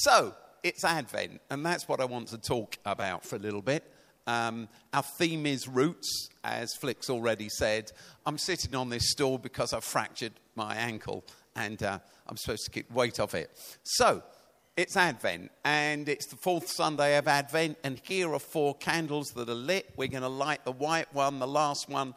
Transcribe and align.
So, 0.00 0.34
it's 0.62 0.84
Advent, 0.84 1.40
and 1.48 1.64
that's 1.64 1.88
what 1.88 2.02
I 2.02 2.04
want 2.04 2.28
to 2.28 2.36
talk 2.36 2.76
about 2.84 3.24
for 3.24 3.36
a 3.36 3.38
little 3.38 3.62
bit. 3.62 3.82
Um, 4.26 4.68
our 4.92 5.02
theme 5.02 5.46
is 5.46 5.66
roots, 5.66 6.28
as 6.44 6.74
Flick's 6.74 7.08
already 7.08 7.48
said. 7.48 7.90
I'm 8.26 8.36
sitting 8.36 8.74
on 8.74 8.90
this 8.90 9.10
stool 9.10 9.38
because 9.38 9.72
I've 9.72 9.84
fractured 9.84 10.34
my 10.54 10.74
ankle 10.76 11.24
and 11.54 11.82
uh, 11.82 11.98
I'm 12.26 12.36
supposed 12.36 12.66
to 12.66 12.70
keep 12.70 12.90
weight 12.90 13.18
off 13.18 13.34
it. 13.34 13.50
So, 13.84 14.22
it's 14.76 14.98
Advent, 14.98 15.50
and 15.64 16.10
it's 16.10 16.26
the 16.26 16.36
fourth 16.36 16.68
Sunday 16.68 17.16
of 17.16 17.26
Advent, 17.26 17.78
and 17.82 17.98
here 18.04 18.30
are 18.34 18.38
four 18.38 18.74
candles 18.74 19.28
that 19.28 19.48
are 19.48 19.54
lit. 19.54 19.94
We're 19.96 20.08
going 20.08 20.24
to 20.24 20.28
light 20.28 20.66
the 20.66 20.72
white 20.72 21.14
one, 21.14 21.38
the 21.38 21.48
last 21.48 21.88
one, 21.88 22.14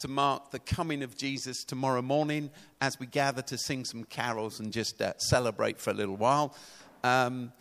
to 0.00 0.08
mark 0.08 0.50
the 0.50 0.58
coming 0.58 1.02
of 1.02 1.16
Jesus 1.16 1.64
tomorrow 1.64 2.02
morning 2.02 2.50
as 2.82 3.00
we 3.00 3.06
gather 3.06 3.40
to 3.40 3.56
sing 3.56 3.86
some 3.86 4.04
carols 4.04 4.60
and 4.60 4.70
just 4.70 5.00
uh, 5.00 5.14
celebrate 5.16 5.80
for 5.80 5.88
a 5.88 5.94
little 5.94 6.16
while. 6.16 6.54
Um, 7.04 7.52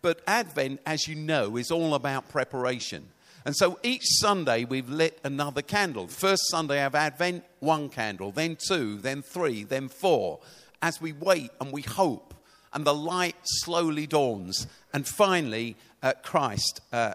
but 0.00 0.22
Advent, 0.26 0.80
as 0.86 1.06
you 1.06 1.14
know, 1.14 1.56
is 1.56 1.70
all 1.70 1.94
about 1.94 2.30
preparation. 2.30 3.08
And 3.44 3.54
so 3.54 3.78
each 3.82 4.04
Sunday 4.04 4.64
we've 4.64 4.88
lit 4.88 5.20
another 5.22 5.62
candle. 5.62 6.08
First 6.08 6.42
Sunday 6.50 6.84
of 6.84 6.94
Advent, 6.94 7.44
one 7.60 7.88
candle, 7.88 8.32
then 8.32 8.56
two, 8.56 8.98
then 8.98 9.22
three, 9.22 9.64
then 9.64 9.88
four. 9.88 10.40
As 10.80 11.00
we 11.00 11.12
wait 11.12 11.50
and 11.60 11.72
we 11.72 11.82
hope, 11.82 12.34
and 12.72 12.84
the 12.84 12.94
light 12.94 13.36
slowly 13.44 14.06
dawns, 14.06 14.66
and 14.94 15.06
finally 15.06 15.76
uh, 16.02 16.14
Christ 16.22 16.80
uh, 16.92 17.14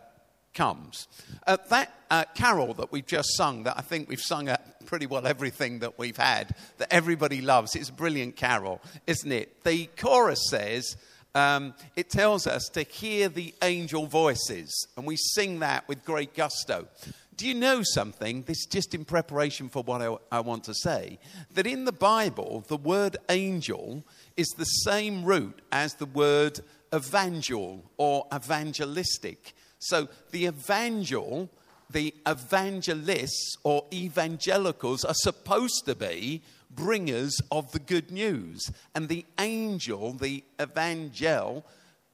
comes. 0.54 1.08
Uh, 1.46 1.58
that 1.70 1.94
uh, 2.12 2.26
carol 2.36 2.74
that 2.76 2.92
we've 2.92 3.08
just 3.08 3.36
sung, 3.36 3.64
that 3.64 3.78
I 3.78 3.82
think 3.82 4.08
we've 4.08 4.20
sung 4.22 4.50
at 4.50 4.86
pretty 4.86 5.06
well 5.06 5.26
everything 5.26 5.80
that 5.80 5.98
we've 5.98 6.18
had, 6.18 6.56
that 6.78 6.94
everybody 6.94 7.42
loves, 7.42 7.76
it's 7.76 7.90
a 7.90 7.94
brilliant 7.94 8.36
carol, 8.36 8.82
isn't 9.08 9.32
it? 9.32 9.64
The 9.64 9.88
chorus 9.98 10.40
says, 10.50 10.96
um, 11.36 11.74
it 11.96 12.10
tells 12.10 12.48
us 12.48 12.70
to 12.74 12.84
hear 12.84 13.30
the 13.30 13.54
angel 13.62 14.08
voices, 14.08 14.88
and 14.96 15.06
we 15.06 15.16
sing 15.18 15.60
that 15.60 15.88
with 15.88 16.04
great 16.06 16.34
gusto. 16.34 16.88
Do 17.36 17.48
you 17.48 17.54
know 17.54 17.84
something? 17.84 18.42
This 18.44 18.66
just 18.66 18.96
in 18.96 19.06
preparation 19.06 19.70
for 19.70 19.84
what 19.84 20.02
I, 20.02 20.18
I 20.32 20.40
want 20.40 20.64
to 20.64 20.74
say. 20.74 21.20
That 21.54 21.68
in 21.68 21.86
the 21.86 21.92
Bible, 21.92 22.66
the 22.68 22.78
word 22.78 23.18
angel 23.30 24.04
is 24.36 24.48
the 24.58 24.66
same 24.66 25.24
root 25.24 25.62
as 25.72 25.94
the 25.94 26.08
word 26.08 26.60
evangel 26.94 27.84
or 27.98 28.26
evangelistic. 28.34 29.54
So 29.78 30.08
the 30.32 30.48
evangel, 30.48 31.50
the 31.92 32.16
evangelists 32.26 33.58
or 33.64 33.86
evangelicals 33.94 35.06
are 35.06 35.14
supposed 35.14 35.86
to 35.86 35.94
be 35.94 36.42
bringers 36.78 37.42
of 37.52 37.74
the 37.74 37.80
good 37.80 38.10
news. 38.10 38.72
And 38.96 39.10
the 39.10 39.26
angel, 39.38 40.14
the 40.14 40.46
evangel, 40.62 41.66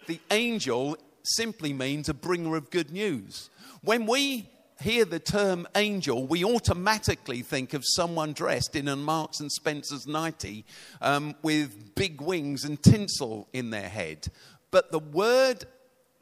the 0.08 0.20
angel 0.32 0.98
simply 1.22 1.74
means 1.74 2.10
a 2.10 2.14
bringer 2.16 2.56
of 2.56 2.72
good 2.72 2.92
news. 2.92 3.52
When 3.82 4.08
we 4.08 4.50
hear 4.82 5.06
the 5.06 5.20
term 5.20 5.68
angel, 5.76 6.26
we 6.26 6.44
automatically 6.44 7.42
think 7.42 7.74
of 7.74 7.84
someone 7.86 8.34
dressed 8.34 8.76
in 8.76 8.88
a 8.88 8.96
Marks 8.96 9.40
and 9.40 9.52
Spencer's 9.52 10.08
nightie 10.08 10.66
um, 11.02 11.36
with 11.44 11.94
big 11.94 12.20
wings 12.20 12.66
and 12.66 12.82
tinsel 12.82 13.48
in 13.54 13.70
their 13.70 13.90
head. 13.90 14.28
But 14.72 14.92
the 14.92 15.00
word 15.00 15.66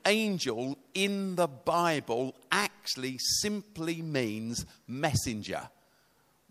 angel 0.05 0.77
in 0.93 1.35
the 1.35 1.47
Bible 1.47 2.35
actually 2.51 3.17
simply 3.19 4.01
means 4.01 4.65
messenger 4.87 5.69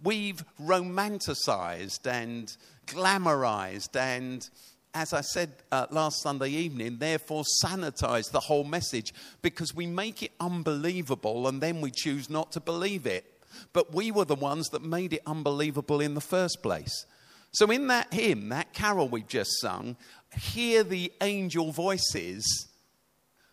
we've 0.02 0.44
romanticized 0.62 2.06
and 2.06 2.56
glamorized 2.86 3.96
and 3.96 4.48
as 4.94 5.12
I 5.12 5.20
said 5.20 5.52
uh, 5.70 5.86
last 5.90 6.22
Sunday 6.22 6.50
evening, 6.50 6.96
therefore 6.98 7.44
sanitize 7.64 8.30
the 8.30 8.40
whole 8.40 8.64
message 8.64 9.14
because 9.42 9.74
we 9.74 9.86
make 9.86 10.22
it 10.22 10.32
unbelievable 10.40 11.46
and 11.46 11.60
then 11.60 11.80
we 11.80 11.90
choose 11.90 12.28
not 12.28 12.52
to 12.52 12.60
believe 12.60 13.06
it. 13.06 13.24
But 13.72 13.94
we 13.94 14.10
were 14.10 14.24
the 14.24 14.34
ones 14.34 14.68
that 14.70 14.82
made 14.82 15.12
it 15.12 15.22
unbelievable 15.26 16.00
in 16.00 16.14
the 16.14 16.20
first 16.20 16.62
place. 16.62 17.06
So, 17.52 17.70
in 17.70 17.88
that 17.88 18.12
hymn, 18.12 18.48
that 18.50 18.72
carol 18.72 19.08
we've 19.08 19.26
just 19.26 19.60
sung, 19.60 19.96
hear 20.36 20.84
the 20.84 21.12
angel 21.20 21.72
voices. 21.72 22.68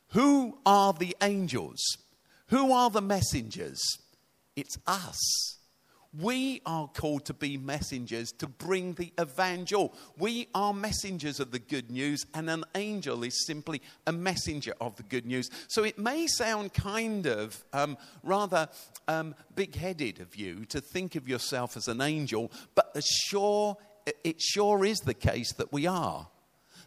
Who 0.10 0.58
are 0.66 0.94
the 0.94 1.16
angels? 1.22 1.80
Who 2.48 2.72
are 2.72 2.90
the 2.90 3.02
messengers? 3.02 3.82
It's 4.56 4.78
us. 4.86 5.57
We 6.20 6.62
are 6.66 6.88
called 6.88 7.26
to 7.26 7.34
be 7.34 7.58
messengers 7.58 8.32
to 8.34 8.48
bring 8.48 8.94
the 8.94 9.12
evangel. 9.20 9.94
We 10.18 10.48
are 10.56 10.74
messengers 10.74 11.40
of 11.40 11.52
the 11.52 11.60
good 11.60 11.92
news, 11.92 12.26
and 12.34 12.50
an 12.50 12.64
angel 12.76 13.24
is 13.24 13.46
simply 13.46 13.82
a 14.06 14.12
messenger 14.12 14.74
of 14.80 14.96
the 14.96 15.04
good 15.04 15.26
news. 15.26 15.50
So 15.68 15.84
it 15.84 16.00
may 16.00 16.28
sound 16.28 16.74
kind 16.74 17.28
of 17.28 17.64
um, 17.74 17.98
rather 18.24 18.70
um, 19.08 19.36
big 19.56 19.76
headed 19.76 20.20
of 20.20 20.36
you 20.36 20.66
to 20.66 20.82
think 20.82 21.16
of 21.16 21.28
yourself 21.28 21.76
as 21.78 21.88
an 21.88 22.02
angel, 22.02 22.52
but 22.74 22.96
sure, 23.04 23.78
it 24.24 24.42
sure 24.42 24.86
is 24.86 25.00
the 25.00 25.14
case 25.14 25.54
that 25.54 25.74
we 25.74 25.86
are. 25.88 26.28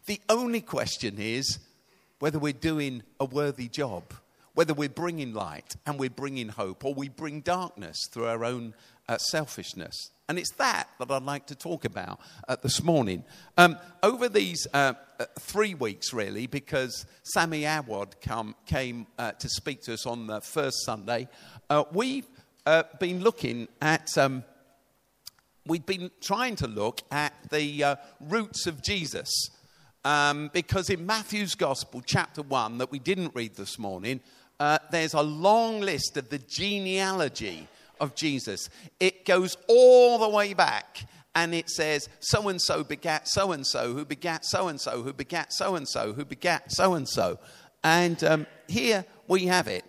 The 0.06 0.20
only 0.28 0.62
question 0.62 1.16
is 1.18 1.58
whether 2.18 2.38
we're 2.38 2.52
doing 2.52 3.02
a 3.18 3.26
worthy 3.26 3.68
job 3.68 4.14
whether 4.54 4.74
we're 4.74 4.88
bringing 4.88 5.32
light 5.32 5.76
and 5.86 5.98
we're 5.98 6.10
bringing 6.10 6.48
hope 6.48 6.84
or 6.84 6.92
we 6.92 7.08
bring 7.08 7.40
darkness 7.40 7.96
through 8.10 8.26
our 8.26 8.44
own 8.44 8.74
uh, 9.10 9.18
selfishness. 9.18 10.10
And 10.28 10.38
it's 10.38 10.52
that 10.52 10.88
that 11.00 11.10
I'd 11.10 11.24
like 11.24 11.46
to 11.48 11.56
talk 11.56 11.84
about 11.84 12.20
uh, 12.48 12.56
this 12.62 12.82
morning. 12.82 13.24
Um, 13.58 13.76
over 14.04 14.28
these 14.28 14.68
uh, 14.72 14.94
uh 15.18 15.24
three 15.40 15.74
weeks, 15.74 16.12
really, 16.12 16.46
because 16.46 17.04
Sami 17.24 17.64
Awad 17.64 18.20
come, 18.20 18.54
came 18.66 19.08
uh, 19.18 19.32
to 19.32 19.48
speak 19.48 19.82
to 19.82 19.94
us 19.94 20.06
on 20.06 20.28
the 20.28 20.40
first 20.40 20.84
Sunday, 20.84 21.28
uh, 21.68 21.82
we've 21.92 22.28
been 23.00 23.20
looking 23.20 23.66
at. 23.82 24.16
Um, 24.16 24.44
we've 25.66 25.86
been 25.86 26.10
trying 26.20 26.54
to 26.56 26.68
look 26.68 27.02
at 27.10 27.34
the 27.50 27.98
roots 28.20 28.66
of 28.66 28.82
Jesus. 28.82 29.28
Um, 30.02 30.50
because 30.54 30.88
in 30.88 31.04
Matthew's 31.04 31.54
Gospel, 31.54 32.00
chapter 32.04 32.40
1, 32.40 32.78
that 32.78 32.90
we 32.90 32.98
didn't 32.98 33.34
read 33.34 33.56
this 33.56 33.78
morning, 33.78 34.20
there's 34.90 35.14
a 35.14 35.22
long 35.22 35.80
list 35.80 36.16
of 36.16 36.30
the 36.30 36.38
genealogy 36.38 37.68
of 38.00 38.14
Jesus. 38.14 38.68
It 38.98 39.24
goes 39.24 39.56
all 39.68 40.18
the 40.18 40.28
way 40.28 40.54
back 40.54 41.06
and 41.34 41.54
it 41.54 41.70
says, 41.70 42.08
so 42.18 42.48
and 42.48 42.60
so 42.60 42.82
begat 42.82 43.28
so 43.28 43.52
and 43.52 43.64
so, 43.66 43.92
who 43.94 44.04
begat 44.04 44.44
so 44.44 44.68
and 44.68 44.80
so, 44.80 45.02
who 45.02 45.12
begat 45.12 45.52
so 45.52 45.76
and 45.76 45.88
so, 45.88 46.12
who 46.12 46.24
begat 46.24 46.72
so 46.72 46.94
and 46.94 47.08
so. 47.08 47.38
And 47.84 48.22
um, 48.24 48.46
here 48.66 49.04
we 49.28 49.46
have 49.46 49.68
it 49.68 49.84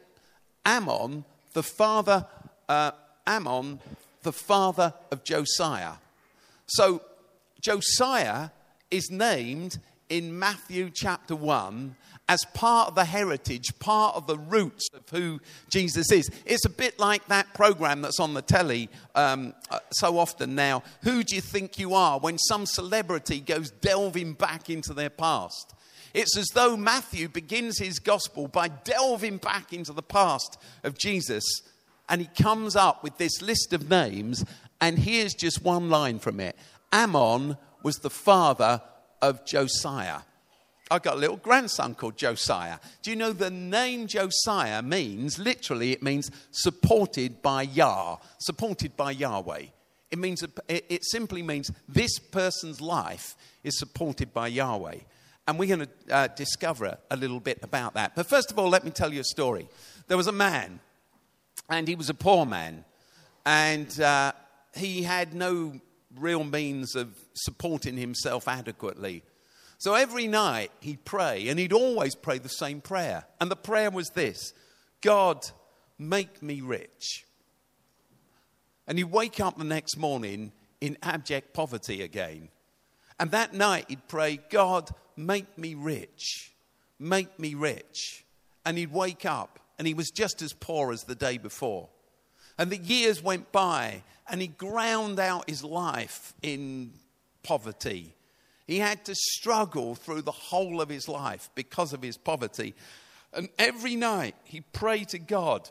Amon, 0.66 1.26
the 1.54 1.64
father, 1.64 2.28
uh, 2.70 2.92
Amon, 3.28 3.80
the 4.24 4.32
father 4.32 4.94
of 5.12 5.24
Josiah. 5.24 5.94
So 6.68 7.02
Josiah 7.60 8.50
is 8.90 9.10
named 9.10 9.80
in 10.10 10.38
Matthew 10.38 10.92
chapter 10.94 11.36
1 11.36 11.96
as 12.32 12.46
part 12.54 12.88
of 12.88 12.96
the 12.96 13.04
heritage, 13.04 13.78
part 13.80 14.16
of 14.16 14.26
the 14.26 14.38
roots 14.38 14.88
of 14.94 15.04
who 15.10 15.42
Jesus 15.70 16.14
is. 16.14 16.32
It's 16.46 16.64
a 16.64 16.70
bit 16.70 16.98
like 16.98 17.28
that 17.28 17.54
program 17.54 18.02
that's 18.02 18.22
on 18.22 18.34
the 18.34 18.42
telly 18.42 18.88
um, 19.16 19.54
uh, 19.70 19.80
so 19.92 20.18
often 20.18 20.56
now. 20.56 20.82
Who 21.04 21.24
do 21.24 21.36
you 21.36 21.42
think 21.42 21.78
you 21.78 21.94
are? 21.94 22.20
When 22.20 22.38
some 22.38 22.66
celebrity 22.66 23.42
goes 23.42 23.70
delving 23.70 24.36
back 24.36 24.70
into 24.70 24.94
their 24.94 25.10
past. 25.10 25.74
It's 26.14 26.38
as 26.38 26.48
though 26.54 26.78
Matthew 26.78 27.28
begins 27.28 27.80
his 27.80 28.00
gospel 28.00 28.48
by 28.48 28.70
delving 28.70 29.36
back 29.36 29.74
into 29.74 29.92
the 29.92 30.02
past 30.02 30.58
of 30.86 30.98
Jesus 30.98 31.44
and 32.08 32.22
he 32.22 32.30
comes 32.42 32.78
up 32.78 33.04
with 33.04 33.18
this 33.18 33.42
list 33.42 33.74
of 33.74 33.90
names. 33.90 34.46
And 34.80 34.98
here's 34.98 35.34
just 35.34 35.66
one 35.66 35.90
line 35.90 36.20
from 36.20 36.40
it 36.40 36.56
Amon 36.94 37.58
was 37.84 37.98
the 37.98 38.10
father 38.10 38.82
of 39.22 39.46
Josiah. 39.46 40.22
I've 40.92 41.04
got 41.04 41.16
a 41.16 41.20
little 41.20 41.38
grandson 41.38 41.96
called 41.96 42.18
Josiah. 42.18 42.78
Do 43.02 43.12
you 43.12 43.16
know 43.16 43.32
the 43.32 43.50
name 43.50 44.08
Josiah 44.08 44.82
means, 44.82 45.40
literally, 45.40 45.94
it 45.94 46.04
means 46.04 46.30
supported 46.52 47.42
by 47.42 47.62
Yah, 47.62 48.18
supported 48.40 48.98
by 48.98 49.12
Yahweh. 49.12 49.68
It, 50.12 50.20
means, 50.20 50.44
it 50.68 51.06
simply 51.06 51.42
means 51.42 51.72
this 51.88 52.20
person's 52.20 52.82
life 52.82 53.38
is 53.64 53.80
supported 53.80 54.34
by 54.34 54.50
Yahweh. 54.50 54.98
And 55.48 55.58
we're 55.58 55.76
going 55.76 55.88
to 55.88 56.14
uh, 56.14 56.28
discover 56.28 56.98
a 57.10 57.16
little 57.16 57.40
bit 57.40 57.60
about 57.64 57.94
that. 57.94 58.14
But 58.14 58.28
first 58.28 58.52
of 58.52 58.60
all, 58.60 58.68
let 58.68 58.84
me 58.84 58.92
tell 58.92 59.14
you 59.14 59.22
a 59.22 59.24
story. 59.24 59.70
There 60.08 60.18
was 60.18 60.28
a 60.28 60.34
man, 60.34 60.82
and 61.70 61.88
he 61.88 61.96
was 61.96 62.10
a 62.10 62.14
poor 62.14 62.46
man, 62.46 62.84
and 63.46 64.00
uh, 64.02 64.34
he 64.76 65.04
had 65.04 65.34
no 65.34 65.80
real 66.18 66.44
means 66.44 66.96
of 66.96 67.18
supporting 67.34 67.96
himself 67.96 68.50
adequately. 68.50 69.24
So 69.82 69.96
every 69.96 70.28
night 70.28 70.70
he'd 70.80 71.06
pray, 71.06 71.48
and 71.48 71.58
he'd 71.58 71.74
always 71.74 72.14
pray 72.14 72.38
the 72.38 72.50
same 72.50 72.82
prayer. 72.82 73.24
And 73.40 73.50
the 73.50 73.56
prayer 73.56 73.90
was 73.90 74.12
this 74.12 74.54
God, 75.02 75.44
make 75.98 76.44
me 76.44 76.62
rich. 76.62 77.26
And 78.86 79.00
he'd 79.00 79.06
wake 79.06 79.40
up 79.40 79.58
the 79.58 79.64
next 79.64 79.98
morning 79.98 80.52
in 80.82 81.00
abject 81.02 81.56
poverty 81.56 82.04
again. 82.04 82.50
And 83.20 83.32
that 83.32 83.56
night 83.56 83.86
he'd 83.88 84.08
pray, 84.08 84.40
God, 84.52 84.92
make 85.18 85.58
me 85.58 85.74
rich, 85.74 86.54
make 87.00 87.40
me 87.40 87.56
rich. 87.56 88.24
And 88.64 88.78
he'd 88.78 88.94
wake 88.94 89.26
up 89.26 89.58
and 89.80 89.88
he 89.88 89.96
was 89.96 90.12
just 90.12 90.44
as 90.44 90.54
poor 90.54 90.94
as 90.94 91.06
the 91.06 91.16
day 91.16 91.40
before. 91.40 91.90
And 92.56 92.70
the 92.70 92.78
years 92.78 93.24
went 93.24 93.52
by 93.52 94.04
and 94.30 94.42
he 94.42 94.48
ground 94.48 95.20
out 95.20 95.50
his 95.50 95.64
life 95.64 96.36
in 96.44 96.92
poverty. 97.42 98.14
He 98.72 98.80
had 98.80 99.04
to 99.04 99.16
struggle 99.16 99.96
through 99.96 100.22
the 100.22 100.32
whole 100.32 100.80
of 100.80 100.88
his 100.88 101.10
life 101.10 101.50
because 101.56 101.92
of 101.92 102.02
his 102.02 102.16
poverty. 102.16 102.74
And 103.34 103.50
every 103.60 103.98
night 103.98 104.34
he 104.46 104.62
prayed 104.62 105.10
to 105.10 105.20
God, 105.20 105.70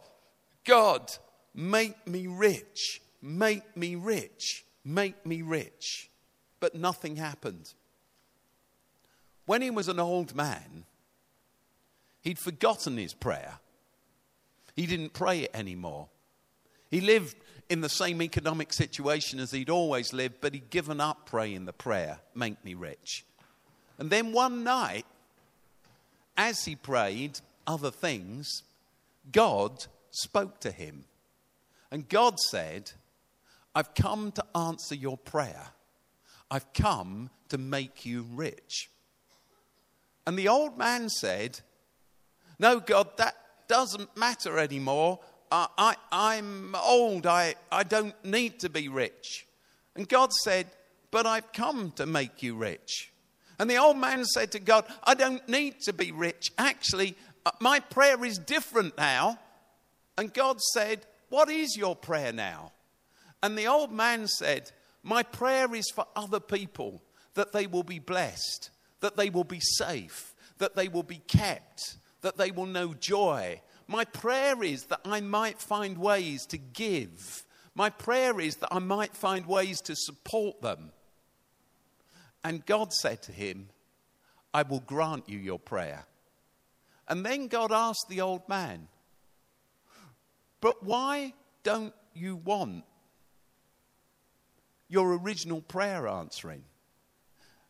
God, 0.66 1.10
make 1.54 2.06
me 2.06 2.26
rich, 2.26 3.00
make 3.22 3.74
me 3.74 3.94
rich, 3.94 4.66
make 4.84 5.24
me 5.24 5.40
rich. 5.40 6.10
But 6.60 6.74
nothing 6.74 7.16
happened. 7.16 7.72
When 9.46 9.62
he 9.62 9.70
was 9.70 9.88
an 9.88 9.98
old 9.98 10.34
man, 10.34 10.84
he'd 12.20 12.38
forgotten 12.38 12.98
his 12.98 13.14
prayer. 13.14 13.60
He 14.76 14.84
didn't 14.84 15.14
pray 15.14 15.44
it 15.44 15.52
anymore. 15.54 16.08
He 16.90 17.00
lived 17.00 17.36
in 17.70 17.80
the 17.80 17.88
same 17.88 18.20
economic 18.20 18.72
situation 18.72 19.38
as 19.38 19.52
he'd 19.52 19.70
always 19.70 20.12
lived, 20.12 20.34
but 20.40 20.52
he'd 20.52 20.68
given 20.70 21.00
up 21.00 21.24
praying 21.24 21.64
the 21.64 21.72
prayer, 21.72 22.18
Make 22.34 22.62
me 22.64 22.74
rich. 22.74 23.24
And 23.96 24.10
then 24.10 24.32
one 24.32 24.64
night, 24.64 25.06
as 26.36 26.64
he 26.64 26.74
prayed 26.74 27.40
other 27.66 27.90
things, 27.90 28.64
God 29.30 29.86
spoke 30.10 30.58
to 30.60 30.72
him. 30.72 31.04
And 31.92 32.08
God 32.08 32.40
said, 32.40 32.92
I've 33.74 33.94
come 33.94 34.32
to 34.32 34.44
answer 34.56 34.94
your 34.94 35.16
prayer. 35.16 35.68
I've 36.50 36.72
come 36.72 37.30
to 37.50 37.58
make 37.58 38.04
you 38.04 38.26
rich. 38.34 38.90
And 40.26 40.36
the 40.36 40.48
old 40.48 40.76
man 40.76 41.08
said, 41.08 41.60
No, 42.58 42.80
God, 42.80 43.16
that 43.18 43.36
doesn't 43.68 44.16
matter 44.16 44.58
anymore. 44.58 45.20
I, 45.52 45.96
I, 46.12 46.36
am 46.36 46.76
old. 46.80 47.26
I, 47.26 47.54
I 47.72 47.82
don't 47.82 48.14
need 48.24 48.60
to 48.60 48.68
be 48.68 48.88
rich. 48.88 49.46
And 49.96 50.08
God 50.08 50.32
said, 50.32 50.66
But 51.10 51.26
I've 51.26 51.52
come 51.52 51.92
to 51.96 52.06
make 52.06 52.42
you 52.42 52.54
rich. 52.54 53.12
And 53.58 53.68
the 53.68 53.76
old 53.76 53.98
man 53.98 54.24
said 54.24 54.52
to 54.52 54.60
God, 54.60 54.84
I 55.04 55.14
don't 55.14 55.46
need 55.48 55.80
to 55.82 55.92
be 55.92 56.12
rich. 56.12 56.52
Actually, 56.56 57.16
uh, 57.44 57.50
my 57.60 57.80
prayer 57.80 58.24
is 58.24 58.38
different 58.38 58.96
now. 58.96 59.38
And 60.16 60.32
God 60.32 60.60
said, 60.72 61.06
What 61.28 61.50
is 61.50 61.76
your 61.76 61.96
prayer 61.96 62.32
now? 62.32 62.72
And 63.42 63.58
the 63.58 63.66
old 63.66 63.92
man 63.92 64.28
said, 64.28 64.70
My 65.02 65.22
prayer 65.22 65.74
is 65.74 65.90
for 65.90 66.06
other 66.14 66.40
people 66.40 67.02
that 67.34 67.52
they 67.52 67.66
will 67.66 67.82
be 67.82 67.98
blessed, 67.98 68.70
that 69.00 69.16
they 69.16 69.30
will 69.30 69.44
be 69.44 69.60
safe, 69.60 70.34
that 70.58 70.76
they 70.76 70.88
will 70.88 71.02
be 71.02 71.22
kept, 71.26 71.96
that 72.20 72.36
they 72.36 72.50
will 72.50 72.66
know 72.66 72.94
joy, 72.94 73.60
my 73.90 74.04
prayer 74.04 74.62
is 74.62 74.84
that 74.84 75.00
I 75.04 75.20
might 75.20 75.58
find 75.58 75.98
ways 75.98 76.46
to 76.46 76.58
give. 76.58 77.44
My 77.74 77.90
prayer 77.90 78.38
is 78.38 78.54
that 78.56 78.68
I 78.70 78.78
might 78.78 79.16
find 79.16 79.44
ways 79.46 79.80
to 79.82 79.96
support 79.96 80.62
them. 80.62 80.92
And 82.44 82.64
God 82.64 82.92
said 82.92 83.20
to 83.22 83.32
him, 83.32 83.68
I 84.54 84.62
will 84.62 84.78
grant 84.78 85.28
you 85.28 85.40
your 85.40 85.58
prayer. 85.58 86.06
And 87.08 87.26
then 87.26 87.48
God 87.48 87.72
asked 87.72 88.06
the 88.08 88.20
old 88.20 88.48
man, 88.48 88.86
But 90.60 90.84
why 90.84 91.34
don't 91.64 91.94
you 92.14 92.36
want 92.36 92.84
your 94.88 95.18
original 95.18 95.62
prayer 95.62 96.06
answering? 96.06 96.62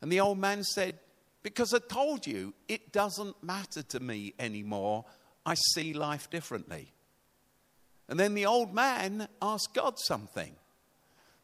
And 0.02 0.12
the 0.12 0.20
old 0.20 0.38
man 0.38 0.64
said, 0.64 0.98
Because 1.42 1.72
I 1.72 1.78
told 1.78 2.26
you 2.26 2.52
it 2.68 2.92
doesn't 2.92 3.42
matter 3.42 3.82
to 3.84 4.00
me 4.00 4.34
anymore 4.38 5.06
I 5.44 5.54
see 5.54 5.92
life 5.92 6.28
differently. 6.30 6.92
And 8.08 8.18
then 8.18 8.34
the 8.34 8.46
old 8.46 8.74
man 8.74 9.28
asked 9.40 9.74
God 9.74 9.98
something. 9.98 10.54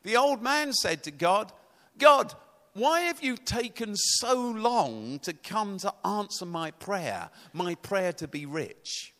The 0.02 0.16
old 0.16 0.42
man 0.42 0.72
said 0.72 1.02
to 1.04 1.10
God, 1.10 1.52
God, 1.98 2.34
why 2.74 3.00
have 3.00 3.22
you 3.22 3.36
taken 3.36 3.96
so 3.96 4.38
long 4.50 5.18
to 5.20 5.32
come 5.32 5.78
to 5.78 5.94
answer 6.04 6.44
my 6.44 6.72
prayer, 6.72 7.30
my 7.52 7.74
prayer 7.76 8.12
to 8.14 8.28
be 8.28 8.44
rich? 8.44 9.14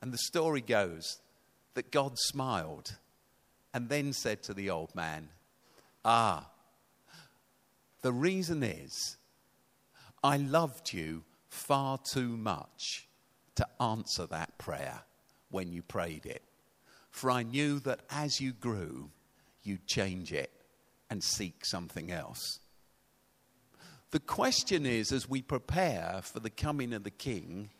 And 0.00 0.12
the 0.12 0.18
story 0.18 0.60
goes 0.60 1.18
that 1.74 1.90
God 1.90 2.18
smiled 2.18 2.96
and 3.74 3.88
then 3.88 4.12
said 4.12 4.42
to 4.44 4.54
the 4.54 4.70
old 4.70 4.94
man, 4.94 5.28
Ah, 6.04 6.48
the 8.02 8.12
reason 8.12 8.62
is 8.62 9.16
I 10.22 10.36
loved 10.36 10.92
you 10.92 11.24
far 11.48 11.98
too 11.98 12.36
much 12.36 13.06
to 13.56 13.66
answer 13.80 14.26
that 14.26 14.56
prayer 14.58 15.02
when 15.50 15.72
you 15.72 15.82
prayed 15.82 16.26
it. 16.26 16.42
For 17.10 17.30
I 17.30 17.42
knew 17.42 17.78
that 17.80 18.00
as 18.10 18.40
you 18.40 18.52
grew, 18.52 19.10
you'd 19.62 19.86
change 19.86 20.32
it 20.32 20.50
and 21.10 21.22
seek 21.22 21.64
something 21.64 22.10
else. 22.10 22.60
The 24.10 24.20
question 24.20 24.86
is 24.86 25.12
as 25.12 25.28
we 25.28 25.42
prepare 25.42 26.20
for 26.22 26.40
the 26.40 26.50
coming 26.50 26.92
of 26.92 27.04
the 27.04 27.10
King, 27.10 27.70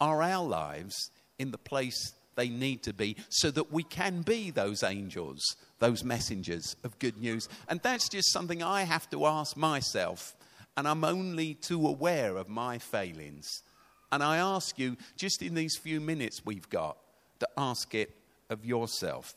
are 0.00 0.22
our 0.22 0.46
lives 0.46 1.10
in 1.38 1.50
the 1.50 1.58
place 1.58 2.12
they 2.36 2.48
need 2.48 2.84
to 2.84 2.92
be 2.92 3.16
so 3.28 3.50
that 3.50 3.72
we 3.72 3.82
can 3.82 4.22
be 4.22 4.50
those 4.50 4.82
angels, 4.82 5.56
those 5.80 6.04
messengers 6.04 6.76
of 6.84 6.98
good 6.98 7.16
news? 7.16 7.48
And 7.68 7.80
that's 7.82 8.08
just 8.08 8.32
something 8.32 8.62
I 8.62 8.82
have 8.82 9.10
to 9.10 9.26
ask 9.26 9.56
myself, 9.56 10.36
and 10.76 10.86
I'm 10.86 11.04
only 11.04 11.54
too 11.54 11.86
aware 11.86 12.36
of 12.36 12.48
my 12.48 12.78
failings. 12.78 13.62
And 14.10 14.22
I 14.22 14.38
ask 14.38 14.78
you, 14.78 14.96
just 15.16 15.42
in 15.42 15.54
these 15.54 15.76
few 15.76 16.00
minutes 16.00 16.42
we've 16.44 16.68
got, 16.68 16.96
to 17.40 17.48
ask 17.56 17.94
it 17.94 18.14
of 18.50 18.64
yourself 18.64 19.34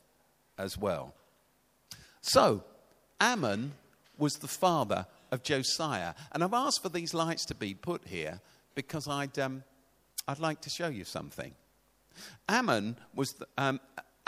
as 0.57 0.77
well. 0.77 1.13
So, 2.21 2.63
Amon 3.19 3.73
was 4.17 4.35
the 4.35 4.47
father 4.47 5.05
of 5.31 5.43
Josiah. 5.43 6.13
And 6.31 6.43
I've 6.43 6.53
asked 6.53 6.81
for 6.81 6.89
these 6.89 7.13
lights 7.13 7.45
to 7.45 7.55
be 7.55 7.73
put 7.73 8.07
here 8.07 8.39
because 8.75 9.07
I'd, 9.07 9.37
um, 9.39 9.63
I'd 10.27 10.39
like 10.39 10.61
to 10.61 10.69
show 10.69 10.87
you 10.87 11.03
something. 11.03 11.53
Amon 12.49 12.97
was 13.15 13.29
the, 13.31 13.47
um, 13.57 13.79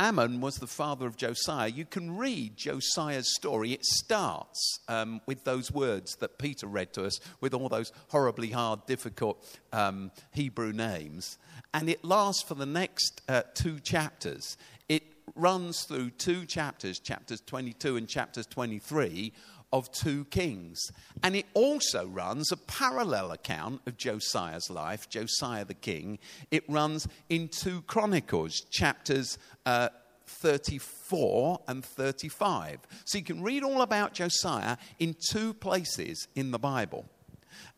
Amon 0.03 0.41
was 0.41 0.57
the 0.57 0.67
father 0.67 1.07
of 1.07 1.15
Josiah. 1.15 1.69
You 1.69 1.85
can 1.85 2.17
read 2.17 2.57
Josiah's 2.57 3.33
story. 3.35 3.71
It 3.71 3.85
starts 3.85 4.79
um, 4.89 5.21
with 5.27 5.45
those 5.45 5.71
words 5.71 6.17
that 6.17 6.37
Peter 6.37 6.67
read 6.67 6.91
to 6.93 7.05
us, 7.05 7.21
with 7.39 7.53
all 7.53 7.69
those 7.69 7.93
horribly 8.09 8.49
hard, 8.49 8.85
difficult 8.85 9.41
um, 9.71 10.11
Hebrew 10.33 10.73
names. 10.73 11.37
And 11.73 11.87
it 11.87 12.03
lasts 12.03 12.43
for 12.43 12.55
the 12.55 12.65
next 12.65 13.21
uh, 13.29 13.43
two 13.53 13.79
chapters. 13.79 14.57
It 14.89 15.03
runs 15.37 15.83
through 15.83 16.09
two 16.09 16.45
chapters, 16.45 16.99
chapters 16.99 17.39
22 17.39 17.95
and 17.95 18.05
chapters 18.05 18.45
23, 18.47 19.31
of 19.73 19.91
two 19.91 20.23
kings. 20.25 20.79
And 21.23 21.35
it 21.35 21.47
also 21.55 22.05
runs 22.05 22.51
a 22.51 22.57
parallel 22.57 23.31
account 23.31 23.81
of 23.87 23.97
Josiah's 23.97 24.69
life, 24.69 25.09
Josiah 25.09 25.65
the 25.65 25.73
king. 25.73 26.19
It 26.51 26.63
runs 26.69 27.07
in 27.27 27.49
two 27.49 27.81
Chronicles, 27.81 28.61
chapters 28.69 29.39
uh, 29.65 29.89
34 30.27 31.61
and 31.67 31.83
35. 31.83 32.79
So 33.03 33.17
you 33.17 33.23
can 33.23 33.41
read 33.41 33.63
all 33.63 33.81
about 33.81 34.13
Josiah 34.13 34.77
in 34.99 35.15
two 35.29 35.55
places 35.55 36.27
in 36.35 36.51
the 36.51 36.59
Bible. 36.59 37.05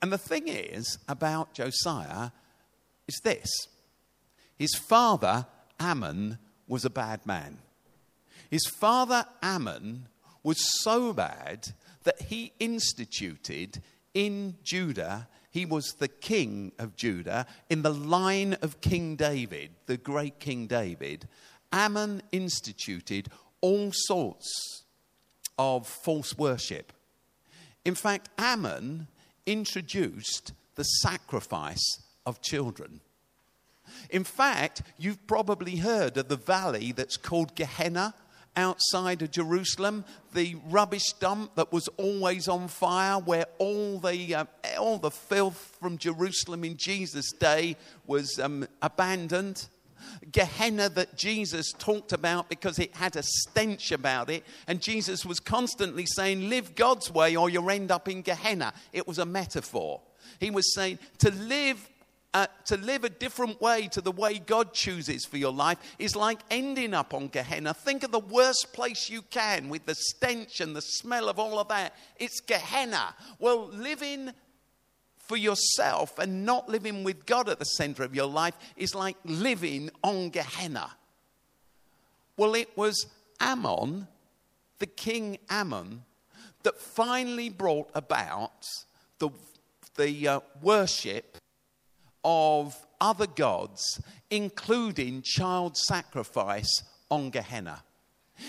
And 0.01 0.11
the 0.11 0.17
thing 0.17 0.49
is 0.49 0.97
about 1.07 1.53
Josiah 1.53 2.31
is 3.07 3.19
this 3.23 3.49
his 4.57 4.75
father, 4.75 5.47
Amon, 5.79 6.39
was 6.67 6.83
a 6.83 6.89
bad 6.89 7.25
man. 7.25 7.59
His 8.49 8.65
father, 8.67 9.25
Amon, 9.41 10.07
was 10.43 10.81
so 10.83 11.11
bad 11.11 11.73
that 12.05 12.21
he 12.23 12.53
instituted 12.59 13.81
in 14.13 14.55
Judah. 14.63 15.27
He 15.51 15.65
was 15.65 15.93
the 15.99 16.07
king 16.07 16.71
of 16.79 16.95
Judah 16.95 17.45
in 17.69 17.81
the 17.81 17.93
line 17.93 18.53
of 18.61 18.81
King 18.81 19.15
David, 19.15 19.71
the 19.85 19.97
great 19.97 20.39
King 20.39 20.67
David. 20.67 21.27
Amon 21.71 22.21
instituted 22.31 23.29
all 23.61 23.91
sorts 23.93 24.83
of 25.57 25.87
false 25.87 26.37
worship. 26.37 26.93
In 27.83 27.95
fact, 27.95 28.29
Amon 28.39 29.07
introduced 29.45 30.53
the 30.75 30.83
sacrifice 30.83 32.01
of 32.25 32.41
children. 32.41 33.01
In 34.09 34.23
fact, 34.23 34.81
you've 34.97 35.27
probably 35.27 35.77
heard 35.77 36.17
of 36.17 36.27
the 36.27 36.35
valley 36.35 36.91
that's 36.91 37.17
called 37.17 37.55
Gehenna 37.55 38.13
outside 38.55 39.21
of 39.21 39.31
Jerusalem, 39.31 40.05
the 40.33 40.55
rubbish 40.69 41.13
dump 41.13 41.55
that 41.55 41.71
was 41.71 41.87
always 41.97 42.47
on 42.47 42.67
fire, 42.67 43.19
where 43.19 43.45
all 43.57 43.99
the, 43.99 44.35
uh, 44.35 44.45
all 44.79 44.97
the 44.97 45.11
filth 45.11 45.77
from 45.79 45.97
Jerusalem 45.97 46.63
in 46.63 46.77
Jesus' 46.77 47.31
day 47.31 47.75
was 48.05 48.39
um, 48.39 48.67
abandoned. 48.81 49.67
Gehenna 50.31 50.89
that 50.89 51.17
Jesus 51.17 51.71
talked 51.71 52.13
about 52.13 52.49
because 52.49 52.79
it 52.79 52.95
had 52.95 53.15
a 53.15 53.23
stench 53.23 53.91
about 53.91 54.29
it. 54.29 54.43
And 54.67 54.81
Jesus 54.81 55.25
was 55.25 55.39
constantly 55.39 56.05
saying, 56.05 56.49
Live 56.49 56.75
God's 56.75 57.11
way 57.11 57.35
or 57.35 57.49
you'll 57.49 57.71
end 57.71 57.91
up 57.91 58.07
in 58.07 58.21
Gehenna. 58.21 58.73
It 58.93 59.07
was 59.07 59.17
a 59.17 59.25
metaphor. 59.25 60.01
He 60.39 60.51
was 60.51 60.73
saying, 60.73 60.99
To 61.19 61.31
live 61.31 61.89
uh, 62.35 62.47
to 62.65 62.75
live 62.75 63.05
a 63.05 63.09
different 63.09 63.61
way 63.61 63.87
to 63.87 64.01
the 64.01 64.11
way 64.11 64.39
God 64.39 64.73
chooses 64.73 65.23
for 65.23 65.37
your 65.37 65.53
life 65.53 65.77
is 65.97 66.17
like 66.17 66.39
ending 66.51 66.93
up 66.93 67.13
on 67.13 67.29
Gehenna. 67.29 67.73
Think 67.73 68.03
of 68.03 68.11
the 68.11 68.19
worst 68.19 68.73
place 68.73 69.09
you 69.09 69.21
can 69.21 69.69
with 69.69 69.85
the 69.85 69.95
stench 69.95 70.59
and 70.59 70.75
the 70.75 70.81
smell 70.81 71.29
of 71.29 71.39
all 71.39 71.59
of 71.59 71.69
that. 71.69 71.95
It's 72.19 72.41
Gehenna. 72.41 73.15
Well, 73.39 73.67
living 73.67 74.31
for 75.17 75.37
yourself 75.37 76.19
and 76.19 76.45
not 76.45 76.67
living 76.67 77.05
with 77.05 77.25
God 77.25 77.47
at 77.47 77.57
the 77.57 77.65
center 77.65 78.03
of 78.03 78.13
your 78.13 78.27
life 78.27 78.55
is 78.75 78.93
like 78.93 79.15
living 79.23 79.89
on 80.03 80.29
Gehenna. 80.29 80.91
Well, 82.35 82.53
it 82.53 82.77
was 82.77 83.07
Amon, 83.39 84.09
the 84.79 84.87
king 84.87 85.37
Amon, 85.49 86.03
that 86.63 86.81
finally 86.81 87.47
brought 87.47 87.89
about 87.95 88.65
the, 89.19 89.29
the 89.95 90.27
uh, 90.27 90.39
worship 90.61 91.37
of 92.25 92.75
other 92.99 93.27
gods, 93.27 94.01
including 94.29 95.21
child 95.21 95.77
sacrifice 95.77 96.83
on 97.09 97.29
Gehenna. 97.29 97.83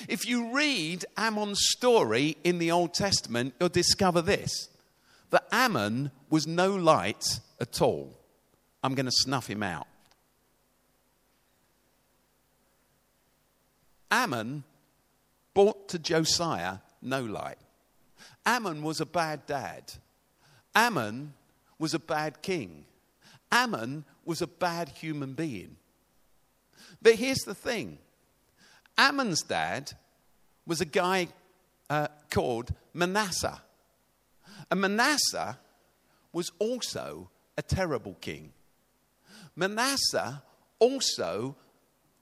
If 0.08 0.26
you 0.26 0.52
read 0.52 1.04
Amon's 1.16 1.60
story 1.60 2.36
in 2.42 2.58
the 2.58 2.72
Old 2.72 2.94
Testament, 2.94 3.54
you'll 3.60 3.68
discover 3.68 4.22
this 4.22 4.68
that 5.30 5.44
Amon 5.52 6.10
was 6.30 6.46
no 6.46 6.74
light 6.74 7.40
at 7.60 7.82
all. 7.82 8.18
I'm 8.82 8.94
going 8.94 9.06
to 9.06 9.12
snuff 9.12 9.48
him 9.48 9.62
out. 9.62 9.86
Amon 14.10 14.64
brought 15.52 15.88
to 15.88 15.98
Josiah 15.98 16.78
no 17.02 17.22
light. 17.22 17.58
Amon 18.46 18.82
was 18.82 19.00
a 19.00 19.06
bad 19.06 19.46
dad. 19.46 19.92
Amon 20.74 21.34
was 21.78 21.92
a 21.92 21.98
bad 21.98 22.40
king. 22.42 22.84
Amon 23.52 24.04
was 24.24 24.42
a 24.42 24.46
bad 24.46 24.88
human 24.88 25.34
being. 25.34 25.76
But 27.00 27.14
here's 27.14 27.44
the 27.44 27.54
thing 27.54 27.98
Amon's 28.98 29.42
dad 29.42 29.92
was 30.66 30.80
a 30.80 30.86
guy 30.86 31.28
uh, 31.88 32.08
called 32.30 32.74
Manasseh. 32.92 33.60
And 34.70 34.80
Manasseh 34.80 35.58
was 36.32 36.50
also 36.58 37.30
a 37.56 37.62
terrible 37.62 38.14
king. 38.20 38.52
Manasseh 39.54 40.42
also 40.78 41.56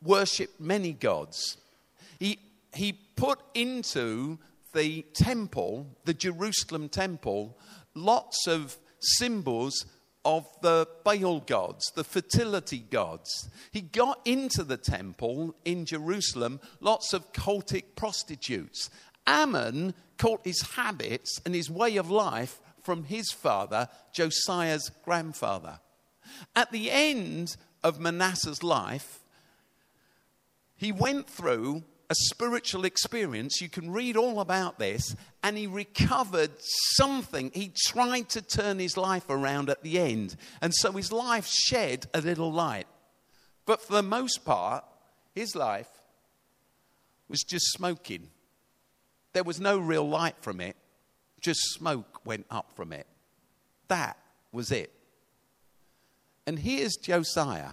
worshipped 0.02 0.61
many 0.61 0.93
gods. 0.93 1.57
He, 2.19 2.38
he 2.75 2.93
put 2.93 3.40
into 3.54 4.38
the 4.73 5.02
temple, 5.14 5.87
the 6.04 6.14
Jerusalem 6.14 6.88
temple, 6.88 7.57
lots 7.95 8.47
of 8.47 8.76
symbols 9.00 9.87
of 10.25 10.47
the 10.62 10.88
Baal 11.04 11.40
gods, 11.40 11.90
the 11.95 12.04
fertility 12.04 12.78
gods. 12.78 13.49
He 13.71 13.81
got 13.81 14.21
into 14.25 14.64
the 14.64 14.76
temple 14.76 15.54
in 15.64 15.85
Jerusalem, 15.85 16.61
lots 16.81 17.12
of 17.12 17.33
cultic 17.33 17.97
prostitutes. 17.97 18.90
Amon 19.26 19.95
caught 20.19 20.45
his 20.45 20.62
habits 20.62 21.40
and 21.45 21.54
his 21.54 21.71
way 21.71 21.97
of 21.97 22.11
life 22.11 22.61
from 22.83 23.04
his 23.04 23.31
father, 23.31 23.88
Josiah's 24.12 24.90
grandfather. 25.04 25.81
At 26.54 26.71
the 26.71 26.90
end 26.90 27.57
of 27.83 28.00
Manasseh's 28.00 28.62
life, 28.62 29.21
he 30.76 30.93
went 30.93 31.28
through 31.28 31.85
a 32.11 32.14
spiritual 32.14 32.84
experience. 32.84 33.61
You 33.61 33.68
can 33.68 33.90
read 33.90 34.16
all 34.16 34.40
about 34.40 34.78
this. 34.78 35.16
And 35.42 35.56
he 35.56 35.66
recovered 35.66 36.50
something. 36.96 37.50
He 37.54 37.73
tried 37.87 38.28
to 38.30 38.42
turn 38.42 38.78
his 38.78 38.96
life 38.96 39.28
around 39.28 39.70
at 39.70 39.82
the 39.82 39.99
end. 39.99 40.37
And 40.61 40.75
so 40.75 40.92
his 40.92 41.12
life 41.12 41.46
shed 41.46 42.06
a 42.14 42.20
little 42.20 42.52
light. 42.52 42.87
But 43.66 43.82
for 43.82 43.94
the 43.94 44.02
most 44.02 44.44
part, 44.44 44.84
his 45.34 45.54
life 45.54 45.88
was 47.28 47.42
just 47.42 47.73
smoking. 47.73 48.28
There 49.32 49.44
was 49.44 49.61
no 49.61 49.78
real 49.78 50.08
light 50.08 50.37
from 50.40 50.61
it, 50.61 50.76
just 51.40 51.61
smoke 51.73 52.20
went 52.25 52.46
up 52.50 52.73
from 52.75 52.92
it. 52.92 53.06
That 53.88 54.16
was 54.52 54.70
it. 54.70 54.92
And 56.46 56.58
here's 56.58 56.96
Josiah. 56.96 57.73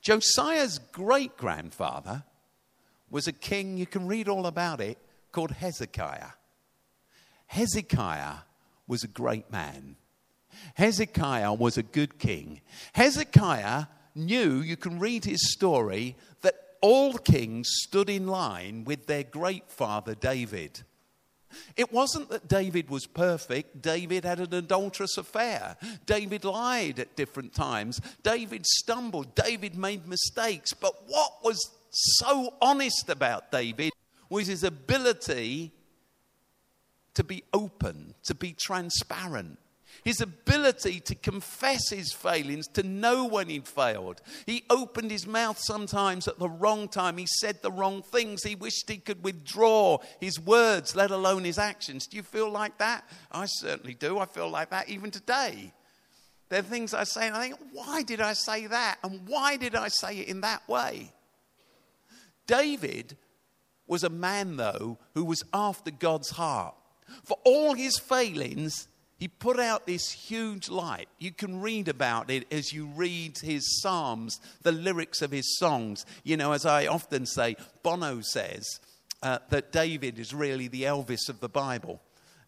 Josiah's 0.00 0.78
great 0.78 1.36
grandfather 1.36 2.24
was 3.10 3.26
a 3.26 3.32
king, 3.32 3.76
you 3.76 3.86
can 3.86 4.06
read 4.06 4.28
all 4.28 4.46
about 4.46 4.80
it, 4.80 4.98
called 5.32 5.52
Hezekiah. 5.52 6.30
Hezekiah 7.46 8.38
was 8.86 9.04
a 9.04 9.08
great 9.08 9.50
man. 9.50 9.96
Hezekiah 10.74 11.52
was 11.52 11.76
a 11.76 11.82
good 11.82 12.18
king. 12.18 12.60
Hezekiah 12.92 13.86
knew, 14.14 14.60
you 14.60 14.76
can 14.76 14.98
read 14.98 15.24
his 15.24 15.52
story, 15.52 16.16
that 16.42 16.54
all 16.80 17.14
kings 17.14 17.68
stood 17.70 18.08
in 18.08 18.26
line 18.26 18.84
with 18.84 19.06
their 19.06 19.22
great 19.22 19.70
father 19.70 20.14
David. 20.14 20.82
It 21.76 21.92
wasn't 21.92 22.28
that 22.30 22.48
David 22.48 22.90
was 22.90 23.06
perfect. 23.06 23.80
David 23.80 24.24
had 24.24 24.40
an 24.40 24.52
adulterous 24.52 25.16
affair. 25.16 25.76
David 26.04 26.44
lied 26.44 26.98
at 26.98 27.16
different 27.16 27.54
times. 27.54 28.00
David 28.22 28.66
stumbled. 28.66 29.34
David 29.34 29.76
made 29.76 30.06
mistakes. 30.06 30.72
But 30.74 30.94
what 31.06 31.32
was 31.42 31.75
so 31.96 32.54
honest 32.60 33.08
about 33.08 33.50
David 33.50 33.92
was 34.28 34.46
his 34.46 34.64
ability 34.64 35.72
to 37.14 37.24
be 37.24 37.42
open, 37.54 38.14
to 38.24 38.34
be 38.34 38.52
transparent. 38.52 39.58
His 40.04 40.20
ability 40.20 41.00
to 41.00 41.14
confess 41.14 41.88
his 41.88 42.12
failings, 42.12 42.68
to 42.68 42.82
know 42.82 43.24
when 43.24 43.48
he'd 43.48 43.66
failed. 43.66 44.20
He 44.44 44.62
opened 44.68 45.10
his 45.10 45.26
mouth 45.26 45.58
sometimes 45.58 46.28
at 46.28 46.38
the 46.38 46.50
wrong 46.50 46.88
time. 46.88 47.16
He 47.16 47.26
said 47.26 47.62
the 47.62 47.72
wrong 47.72 48.02
things. 48.02 48.42
He 48.42 48.54
wished 48.54 48.90
he 48.90 48.98
could 48.98 49.24
withdraw 49.24 49.98
his 50.20 50.38
words, 50.38 50.94
let 50.94 51.10
alone 51.10 51.44
his 51.44 51.58
actions. 51.58 52.06
Do 52.06 52.18
you 52.18 52.22
feel 52.22 52.50
like 52.50 52.76
that? 52.78 53.08
I 53.32 53.46
certainly 53.46 53.94
do. 53.94 54.18
I 54.18 54.26
feel 54.26 54.50
like 54.50 54.70
that 54.70 54.90
even 54.90 55.10
today. 55.10 55.72
There 56.50 56.60
are 56.60 56.62
things 56.62 56.94
I 56.94 57.04
say, 57.04 57.26
and 57.26 57.34
I 57.34 57.48
think, 57.48 57.58
why 57.72 58.02
did 58.02 58.20
I 58.20 58.34
say 58.34 58.66
that? 58.66 58.98
And 59.02 59.26
why 59.26 59.56
did 59.56 59.74
I 59.74 59.88
say 59.88 60.18
it 60.18 60.28
in 60.28 60.42
that 60.42 60.68
way? 60.68 61.10
David 62.46 63.16
was 63.86 64.02
a 64.04 64.10
man, 64.10 64.56
though, 64.56 64.98
who 65.14 65.24
was 65.24 65.42
after 65.52 65.90
God's 65.90 66.30
heart. 66.30 66.74
For 67.24 67.38
all 67.44 67.74
his 67.74 67.98
failings, 67.98 68.88
he 69.18 69.28
put 69.28 69.58
out 69.58 69.86
this 69.86 70.10
huge 70.10 70.68
light. 70.68 71.08
You 71.18 71.32
can 71.32 71.60
read 71.60 71.88
about 71.88 72.30
it 72.30 72.52
as 72.52 72.72
you 72.72 72.86
read 72.86 73.38
his 73.38 73.80
psalms, 73.80 74.40
the 74.62 74.72
lyrics 74.72 75.22
of 75.22 75.30
his 75.30 75.56
songs. 75.58 76.04
You 76.22 76.36
know, 76.36 76.52
as 76.52 76.66
I 76.66 76.86
often 76.86 77.26
say, 77.26 77.56
Bono 77.82 78.20
says 78.20 78.80
uh, 79.22 79.38
that 79.50 79.72
David 79.72 80.18
is 80.18 80.34
really 80.34 80.68
the 80.68 80.82
Elvis 80.82 81.28
of 81.28 81.40
the 81.40 81.48
Bible. 81.48 82.02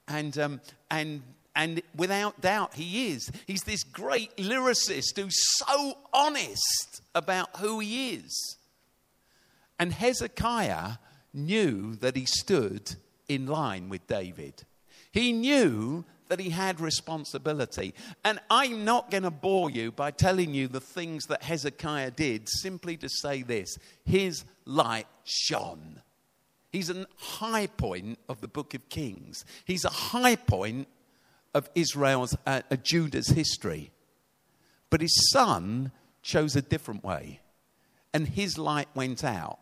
And, 0.07 0.37
um, 0.38 0.61
and, 0.90 1.23
and 1.57 1.81
without 1.97 2.40
doubt, 2.40 2.75
he 2.75 3.12
is. 3.12 3.31
He's 3.47 3.62
this 3.62 3.83
great 3.85 4.37
lyricist 4.37 5.17
who's 5.17 5.37
so 5.57 5.99
honest 6.12 7.00
about 7.14 7.57
who 7.57 7.81
he 7.81 8.14
is. 8.14 8.57
And 9.78 9.92
Hezekiah 9.92 10.94
knew 11.32 11.94
that 11.97 12.16
he 12.16 12.26
stood 12.26 12.97
in 13.28 13.47
line 13.47 13.88
with 13.88 14.06
David. 14.06 14.64
He 15.12 15.32
knew 15.32 16.04
that 16.28 16.40
he 16.40 16.50
had 16.50 16.80
responsibility. 16.80 17.94
And 18.25 18.38
I'm 18.50 18.85
not 18.85 19.11
going 19.11 19.23
to 19.23 19.30
bore 19.30 19.70
you 19.70 19.90
by 19.90 20.11
telling 20.11 20.54
you 20.54 20.68
the 20.68 20.80
things 20.80 21.26
that 21.26 21.42
Hezekiah 21.42 22.12
did, 22.12 22.49
simply 22.49 22.97
to 22.99 23.08
say 23.08 23.42
this 23.42 23.78
his 24.04 24.44
light 24.64 25.06
shone. 25.25 26.02
He's 26.70 26.90
a 26.90 27.06
high 27.16 27.66
point 27.66 28.18
of 28.28 28.40
the 28.40 28.49
book 28.49 28.75
of 28.75 28.88
Kings, 28.88 29.44
he's 29.64 29.85
a 29.85 29.90
high 29.90 30.37
point 30.37 30.88
of 31.54 31.68
Israel's, 31.75 32.37
uh, 32.47 32.61
uh, 32.70 32.76
Judah's 32.76 33.28
history. 33.28 33.90
But 34.90 35.00
his 35.00 35.30
son 35.32 35.92
chose 36.23 36.56
a 36.56 36.62
different 36.62 37.02
way, 37.02 37.40
and 38.12 38.28
his 38.28 38.58
light 38.58 38.88
went 38.94 39.25
out. 39.25 39.58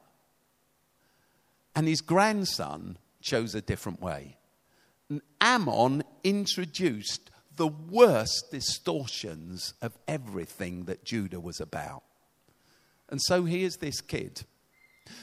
And 1.77 1.87
his 1.87 2.01
grandson 2.01 2.99
chose 3.23 3.55
a 3.55 3.61
different 3.61 4.01
way. 4.01 4.39
And 5.11 5.21
Amon 5.41 6.03
introduced 6.25 7.31
the 7.55 7.69
worst 7.69 8.51
distortions 8.51 9.75
of 9.81 9.97
everything 10.09 10.85
that 10.85 11.05
Judah 11.05 11.41
was 11.41 11.61
about. 11.61 12.03
And 13.09 13.21
so 13.23 13.45
here's 13.45 13.77
this 13.77 14.01
kid. 14.01 14.43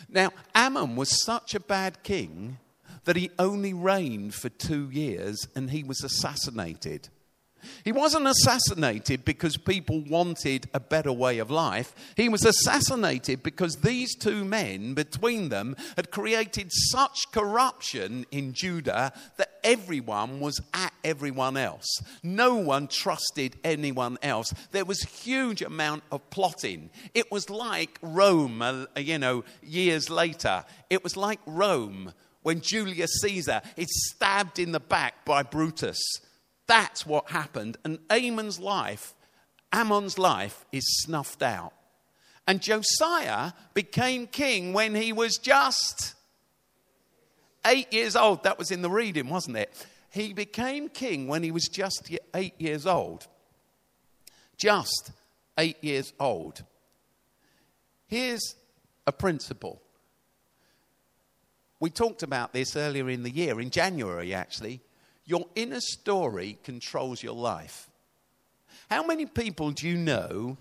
Now, 0.07 0.31
Amon 0.55 0.95
was 0.95 1.23
such 1.23 1.53
a 1.53 1.59
bad 1.59 2.03
king 2.03 2.59
that 3.03 3.15
he 3.15 3.31
only 3.37 3.73
reigned 3.73 4.33
for 4.33 4.49
two 4.49 4.89
years 4.89 5.47
and 5.55 5.71
he 5.71 5.83
was 5.83 6.03
assassinated. 6.03 7.09
He 7.83 7.91
wasn't 7.91 8.27
assassinated 8.27 9.25
because 9.25 9.57
people 9.57 10.01
wanted 10.01 10.67
a 10.73 10.79
better 10.79 11.11
way 11.11 11.39
of 11.39 11.51
life. 11.51 11.93
He 12.15 12.29
was 12.29 12.45
assassinated 12.45 13.43
because 13.43 13.77
these 13.77 14.15
two 14.15 14.43
men, 14.45 14.93
between 14.93 15.49
them, 15.49 15.75
had 15.95 16.11
created 16.11 16.71
such 16.71 17.31
corruption 17.31 18.25
in 18.31 18.53
Judah 18.53 19.13
that 19.37 19.59
everyone 19.63 20.39
was 20.39 20.59
at 20.73 20.93
everyone 21.03 21.57
else. 21.57 21.87
No 22.21 22.55
one 22.55 22.87
trusted 22.87 23.55
anyone 23.63 24.17
else. 24.21 24.53
There 24.71 24.85
was 24.85 25.01
huge 25.01 25.61
amount 25.61 26.03
of 26.11 26.29
plotting. 26.29 26.89
It 27.13 27.31
was 27.31 27.49
like 27.49 27.99
Rome, 28.01 28.61
uh, 28.61 28.85
you 28.97 29.17
know, 29.17 29.43
years 29.61 30.09
later. 30.09 30.63
It 30.89 31.03
was 31.03 31.17
like 31.17 31.39
Rome 31.45 32.13
when 32.43 32.61
Julius 32.61 33.21
Caesar 33.21 33.61
is 33.77 33.87
stabbed 34.09 34.59
in 34.59 34.71
the 34.71 34.79
back 34.79 35.25
by 35.25 35.43
Brutus 35.43 35.99
that's 36.67 37.05
what 37.05 37.29
happened. 37.29 37.77
And 37.83 37.99
Amon's 38.09 38.59
life, 38.59 39.13
Amon's 39.71 40.17
life, 40.17 40.65
is 40.71 40.83
snuffed 41.03 41.41
out. 41.41 41.73
And 42.47 42.61
Josiah 42.61 43.53
became 43.73 44.27
king 44.27 44.73
when 44.73 44.95
he 44.95 45.13
was 45.13 45.37
just 45.37 46.15
eight 47.65 47.91
years 47.93 48.15
old. 48.15 48.43
That 48.43 48.57
was 48.57 48.71
in 48.71 48.81
the 48.81 48.89
reading, 48.89 49.29
wasn't 49.29 49.57
it? 49.57 49.85
He 50.09 50.33
became 50.33 50.89
king 50.89 51.27
when 51.27 51.41
he 51.41 51.51
was 51.51 51.67
just 51.67 52.11
eight 52.33 52.53
years 52.59 52.85
old. 52.85 53.27
Just 54.57 55.11
eight 55.57 55.83
years 55.83 56.13
old. 56.19 56.63
Here's 58.07 58.55
a 59.07 59.11
principle. 59.11 59.81
We 61.79 61.89
talked 61.89 62.23
about 62.23 62.53
this 62.53 62.75
earlier 62.75 63.09
in 63.09 63.23
the 63.23 63.29
year, 63.29 63.59
in 63.59 63.69
January 63.69 64.33
actually. 64.33 64.81
Your 65.25 65.47
inner 65.55 65.79
story 65.79 66.57
controls 66.63 67.23
your 67.23 67.35
life. 67.35 67.89
How 68.89 69.05
many 69.05 69.25
people 69.25 69.71
do 69.71 69.87
you 69.87 69.97
know 69.97 70.57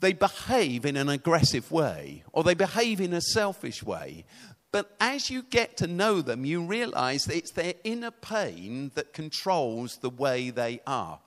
they 0.00 0.12
behave 0.12 0.86
in 0.86 0.96
an 0.96 1.08
aggressive 1.08 1.70
way 1.72 2.22
or 2.32 2.44
they 2.44 2.54
behave 2.54 3.00
in 3.00 3.12
a 3.12 3.20
selfish 3.20 3.82
way? 3.82 4.24
But 4.70 4.94
as 5.00 5.30
you 5.30 5.42
get 5.42 5.78
to 5.78 5.86
know 5.86 6.20
them, 6.20 6.44
you 6.44 6.62
realize 6.64 7.24
that 7.24 7.36
it's 7.36 7.52
their 7.52 7.74
inner 7.84 8.10
pain 8.10 8.92
that 8.94 9.12
controls 9.12 9.96
the 9.96 10.10
way 10.10 10.50
they 10.50 10.80
are. 10.86 11.20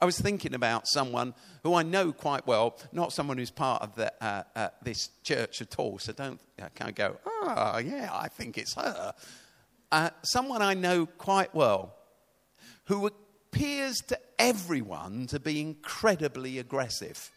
I 0.00 0.06
was 0.06 0.18
thinking 0.18 0.54
about 0.54 0.86
someone 0.86 1.34
who 1.62 1.74
I 1.74 1.82
know 1.82 2.12
quite 2.12 2.46
well, 2.46 2.76
not 2.92 3.12
someone 3.12 3.38
who's 3.38 3.50
part 3.50 3.82
of 3.82 3.94
the, 3.94 4.12
uh, 4.24 4.42
uh, 4.54 4.68
this 4.82 5.10
church 5.22 5.60
at 5.62 5.78
all, 5.78 5.98
so 5.98 6.12
don't 6.12 6.40
I 6.60 6.68
can't 6.74 6.94
go, 6.94 7.16
oh, 7.26 7.78
yeah, 7.78 8.10
I 8.12 8.28
think 8.28 8.58
it's 8.58 8.74
her 8.74 9.14
someone 10.22 10.62
I 10.62 10.74
know 10.74 11.06
quite 11.06 11.54
well 11.54 11.94
who 12.86 13.06
appears 13.06 13.96
to 14.08 14.18
everyone 14.38 15.26
to 15.28 15.40
be 15.40 15.60
incredibly 15.60 16.58
aggressive. 16.58 17.30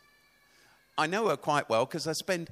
I 0.98 1.08
know 1.08 1.30
her 1.30 1.38
quite 1.38 1.70
well 1.70 1.86
because 1.86 2.08
I 2.08 2.14
spend 2.14 2.50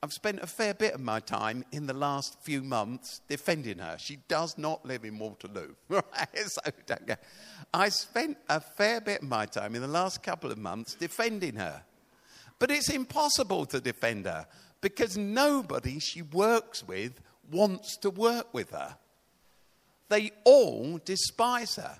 I've 0.00 0.12
spent 0.12 0.38
a 0.40 0.46
fair 0.46 0.74
bit 0.74 0.94
of 0.94 1.00
my 1.00 1.18
time 1.18 1.64
in 1.72 1.86
the 1.86 1.94
last 1.94 2.40
few 2.42 2.62
months 2.62 3.20
defending 3.28 3.78
her. 3.78 3.96
She 3.98 4.18
does 4.28 4.56
not 4.56 4.86
live 4.86 5.04
in 5.04 5.18
Waterloo. 5.18 5.74
so 5.90 6.60
don't 6.86 7.04
go. 7.04 7.16
I 7.74 7.88
spent 7.88 8.38
a 8.48 8.60
fair 8.60 9.00
bit 9.00 9.22
of 9.22 9.28
my 9.28 9.46
time 9.46 9.74
in 9.74 9.82
the 9.82 9.88
last 9.88 10.22
couple 10.22 10.52
of 10.52 10.58
months 10.58 10.94
defending 10.94 11.56
her. 11.56 11.82
But 12.60 12.70
it's 12.70 12.90
impossible 12.90 13.66
to 13.66 13.80
defend 13.80 14.26
her 14.26 14.46
because 14.80 15.16
nobody 15.16 15.98
she 15.98 16.22
works 16.22 16.86
with 16.86 17.20
wants 17.50 17.96
to 17.98 18.10
work 18.10 18.52
with 18.52 18.70
her. 18.70 18.96
They 20.08 20.32
all 20.44 21.00
despise 21.04 21.76
her. 21.76 21.98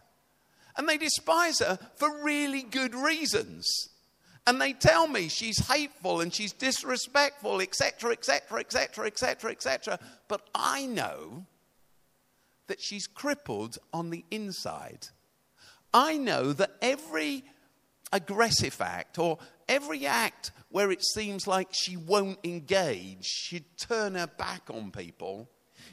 And 0.76 0.88
they 0.88 0.96
despise 0.96 1.58
her 1.58 1.78
for 1.96 2.22
really 2.22 2.62
good 2.62 2.94
reasons. 2.94 3.66
And 4.46 4.60
they 4.60 4.72
tell 4.72 5.08
me 5.08 5.28
she's 5.28 5.68
hateful 5.68 6.20
and 6.20 6.32
she's 6.32 6.52
disrespectful, 6.52 7.60
etc., 7.60 8.12
etc., 8.12 8.60
etc., 8.60 9.06
etc., 9.06 9.50
etc. 9.50 9.98
But 10.26 10.48
I 10.54 10.86
know 10.86 11.44
that 12.68 12.80
she's 12.80 13.06
crippled 13.06 13.78
on 13.92 14.10
the 14.10 14.24
inside. 14.30 15.08
I 15.92 16.16
know 16.16 16.52
that 16.52 16.70
every 16.80 17.44
aggressive 18.12 18.80
act 18.80 19.18
or 19.18 19.38
every 19.68 20.06
act 20.06 20.50
where 20.70 20.90
it 20.90 21.04
seems 21.04 21.46
like 21.46 21.68
she 21.72 21.96
won't 21.96 22.38
engage, 22.44 23.24
she'd 23.24 23.78
turn 23.78 24.14
her 24.14 24.26
back 24.26 24.62
on 24.70 24.90
people, 24.90 25.48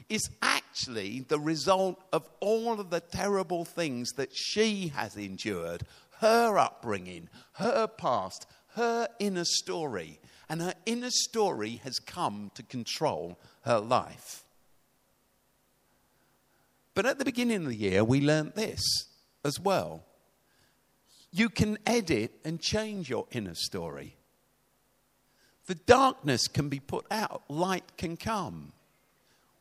is 0.08 0.28
actually 0.42 1.20
the 1.20 1.38
result 1.38 2.02
of 2.12 2.28
all 2.40 2.78
of 2.80 2.90
the 2.90 3.00
terrible 3.00 3.64
things 3.64 4.12
that 4.12 4.34
she 4.34 4.88
has 4.88 5.16
endured 5.16 5.82
her 6.20 6.56
upbringing, 6.58 7.28
her 7.54 7.86
past, 7.86 8.46
her 8.74 9.08
inner 9.18 9.44
story. 9.44 10.20
And 10.48 10.62
her 10.62 10.74
inner 10.84 11.10
story 11.10 11.80
has 11.82 11.98
come 11.98 12.50
to 12.54 12.62
control 12.62 13.38
her 13.62 13.80
life. 13.80 14.44
But 16.94 17.04
at 17.04 17.18
the 17.18 17.24
beginning 17.24 17.58
of 17.58 17.68
the 17.68 17.76
year, 17.76 18.04
we 18.04 18.20
learned 18.20 18.52
this 18.54 18.82
as 19.44 19.60
well. 19.60 20.04
You 21.30 21.48
can 21.48 21.78
edit 21.86 22.32
and 22.44 22.60
change 22.60 23.10
your 23.10 23.26
inner 23.30 23.54
story. 23.54 24.16
The 25.66 25.74
darkness 25.74 26.46
can 26.46 26.68
be 26.68 26.80
put 26.80 27.06
out, 27.10 27.42
light 27.48 27.96
can 27.96 28.16
come. 28.16 28.72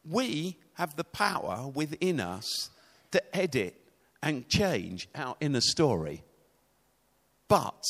We 0.08 0.58
have 0.76 0.96
the 0.96 1.04
power 1.04 1.68
within 1.74 2.20
us 2.20 2.70
to 3.12 3.36
edit 3.36 3.76
and 4.22 4.48
change 4.48 5.10
our 5.16 5.36
inner 5.40 5.62
story. 5.62 6.24
But, 7.48 7.82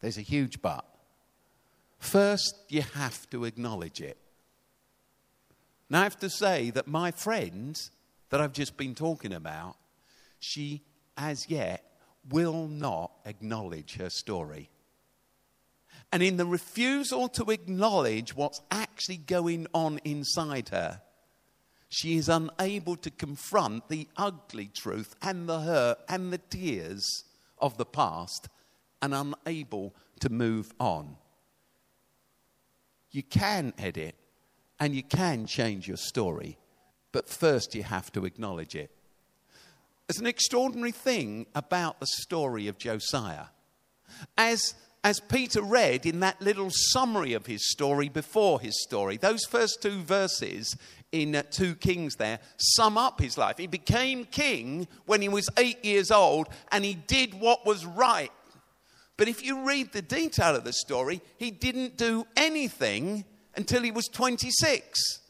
there's 0.00 0.18
a 0.18 0.22
huge 0.22 0.62
but. 0.62 0.84
First, 1.98 2.56
you 2.68 2.82
have 2.82 3.28
to 3.30 3.44
acknowledge 3.44 4.00
it. 4.00 4.18
Now, 5.88 6.00
I 6.00 6.04
have 6.04 6.18
to 6.20 6.30
say 6.30 6.70
that 6.70 6.86
my 6.86 7.10
friend 7.10 7.80
that 8.30 8.40
I've 8.40 8.52
just 8.52 8.76
been 8.76 8.94
talking 8.94 9.32
about, 9.32 9.76
she 10.38 10.82
as 11.16 11.48
yet 11.48 11.84
will 12.28 12.68
not 12.68 13.12
acknowledge 13.24 13.96
her 13.96 14.10
story. 14.10 14.70
And 16.12 16.22
in 16.22 16.36
the 16.36 16.46
refusal 16.46 17.28
to 17.30 17.50
acknowledge 17.50 18.36
what's 18.36 18.60
actually 18.70 19.16
going 19.16 19.66
on 19.74 19.98
inside 20.04 20.68
her, 20.68 21.00
she 21.88 22.16
is 22.16 22.28
unable 22.28 22.96
to 22.96 23.10
confront 23.10 23.88
the 23.88 24.08
ugly 24.16 24.66
truth 24.66 25.14
and 25.22 25.48
the 25.48 25.60
hurt 25.60 25.98
and 26.08 26.32
the 26.32 26.38
tears 26.38 27.24
of 27.58 27.76
the 27.76 27.84
past 27.84 28.48
and 29.02 29.14
unable 29.14 29.94
to 30.20 30.28
move 30.30 30.72
on. 30.78 31.16
You 33.10 33.22
can 33.22 33.74
edit 33.78 34.14
and 34.80 34.94
you 34.94 35.02
can 35.02 35.46
change 35.46 35.86
your 35.86 35.96
story, 35.96 36.58
but 37.12 37.28
first 37.28 37.74
you 37.74 37.82
have 37.82 38.10
to 38.12 38.24
acknowledge 38.24 38.74
it. 38.74 38.93
There's 40.06 40.20
an 40.20 40.26
extraordinary 40.26 40.92
thing 40.92 41.46
about 41.54 41.98
the 42.00 42.06
story 42.06 42.68
of 42.68 42.78
Josiah. 42.78 43.46
As 44.36 44.74
as 45.02 45.20
Peter 45.20 45.60
read 45.60 46.06
in 46.06 46.20
that 46.20 46.40
little 46.40 46.70
summary 46.70 47.34
of 47.34 47.44
his 47.44 47.70
story 47.70 48.08
before 48.08 48.58
his 48.58 48.82
story, 48.82 49.18
those 49.18 49.44
first 49.44 49.82
two 49.82 50.00
verses 50.00 50.74
in 51.12 51.36
uh, 51.36 51.42
2 51.50 51.74
Kings 51.74 52.16
there 52.16 52.40
sum 52.56 52.96
up 52.96 53.20
his 53.20 53.36
life. 53.36 53.58
He 53.58 53.66
became 53.66 54.24
king 54.24 54.88
when 55.04 55.20
he 55.20 55.28
was 55.28 55.50
eight 55.58 55.84
years 55.84 56.10
old 56.10 56.48
and 56.72 56.86
he 56.86 56.94
did 56.94 57.34
what 57.34 57.66
was 57.66 57.84
right. 57.84 58.32
But 59.18 59.28
if 59.28 59.44
you 59.44 59.66
read 59.66 59.92
the 59.92 60.00
detail 60.00 60.56
of 60.56 60.64
the 60.64 60.72
story, 60.72 61.20
he 61.36 61.50
didn't 61.50 61.98
do 61.98 62.26
anything 62.34 63.26
until 63.56 63.82
he 63.82 63.90
was 63.90 64.08
26. 64.08 65.20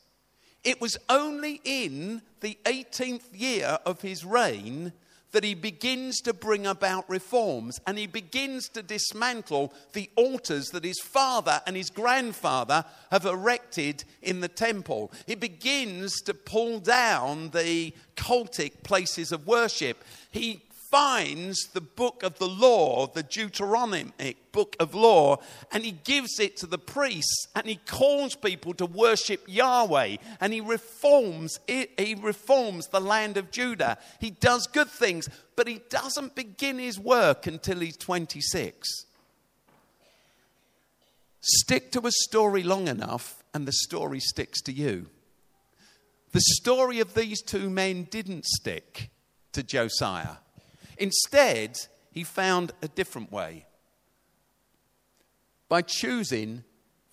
It 0.65 0.81
was 0.81 0.97
only 1.09 1.61
in 1.65 2.23
the 2.41 2.59
18th 2.65 3.39
year 3.39 3.79
of 3.85 4.01
his 4.01 4.25
reign 4.25 4.93
that 5.33 5.45
he 5.45 5.55
begins 5.55 6.21
to 6.21 6.33
bring 6.33 6.65
about 6.65 7.11
reforms 7.11 7.81
and 7.87 7.99
he 7.99 8.07
begins 8.07 8.69
to 8.69 8.83
dismantle 8.83 9.75
the 9.93 10.09
altars 10.17 10.69
that 10.69 10.85
his 10.85 11.01
father 11.01 11.61
and 11.67 11.77
his 11.77 11.91
grandfather 11.91 12.85
have 13.11 13.27
erected 13.27 14.05
in 14.23 14.41
the 14.41 14.49
temple. 14.49 15.13
He 15.27 15.35
begins 15.35 16.21
to 16.23 16.35
pull 16.35 16.79
down 16.79 17.51
the 17.51 17.93
cultic 18.17 18.85
places 18.85 19.33
of 19.33 19.47
worship. 19.47 20.05
He 20.31 20.63
finds 20.95 21.71
the 21.73 21.81
book 21.81 22.23
of 22.23 22.39
the 22.39 22.47
law, 22.47 23.05
the 23.05 23.25
Deuteronomic 23.25 24.37
book 24.53 24.77
of 24.79 24.95
law, 24.95 25.37
and 25.73 25.85
he 25.85 25.91
gives 25.91 26.39
it 26.39 26.57
to 26.57 26.67
the 26.67 26.79
priests 26.79 27.49
and 27.57 27.67
he 27.67 27.75
calls 27.75 28.37
people 28.37 28.73
to 28.73 28.87
worship 28.87 29.43
Yahweh 29.49 30.19
and 30.41 30.53
he 30.53 30.61
reforms 30.61 31.59
it, 31.67 31.91
he 31.99 32.15
reforms 32.15 32.87
the 32.87 33.01
land 33.01 33.37
of 33.37 33.51
Judah. 33.51 33.99
He 34.21 34.31
does 34.31 34.69
good 34.69 34.89
things, 34.89 35.29
but 35.57 35.67
he 35.67 35.81
doesn't 35.91 36.37
begin 36.37 36.79
his 36.79 36.97
work 36.97 37.49
until 37.49 37.81
he's 37.81 37.97
26. 37.97 38.89
Stick 41.41 41.91
to 41.91 42.07
a 42.07 42.13
story 42.13 42.63
long 42.63 42.87
enough 42.87 43.43
and 43.53 43.67
the 43.67 43.73
story 43.73 44.21
sticks 44.21 44.63
to 44.63 44.73
you. 44.73 45.07
The 46.31 46.41
story 46.41 47.01
of 47.01 47.15
these 47.15 47.43
two 47.43 47.69
men 47.69 48.05
didn't 48.05 48.45
stick 48.45 49.11
to 49.55 49.65
Josiah. 49.65 50.37
Instead, 50.99 51.77
he 52.11 52.25
found 52.25 52.73
a 52.83 52.89
different 52.89 53.33
way. 53.33 53.67
By 55.69 55.83
choosing 55.83 56.65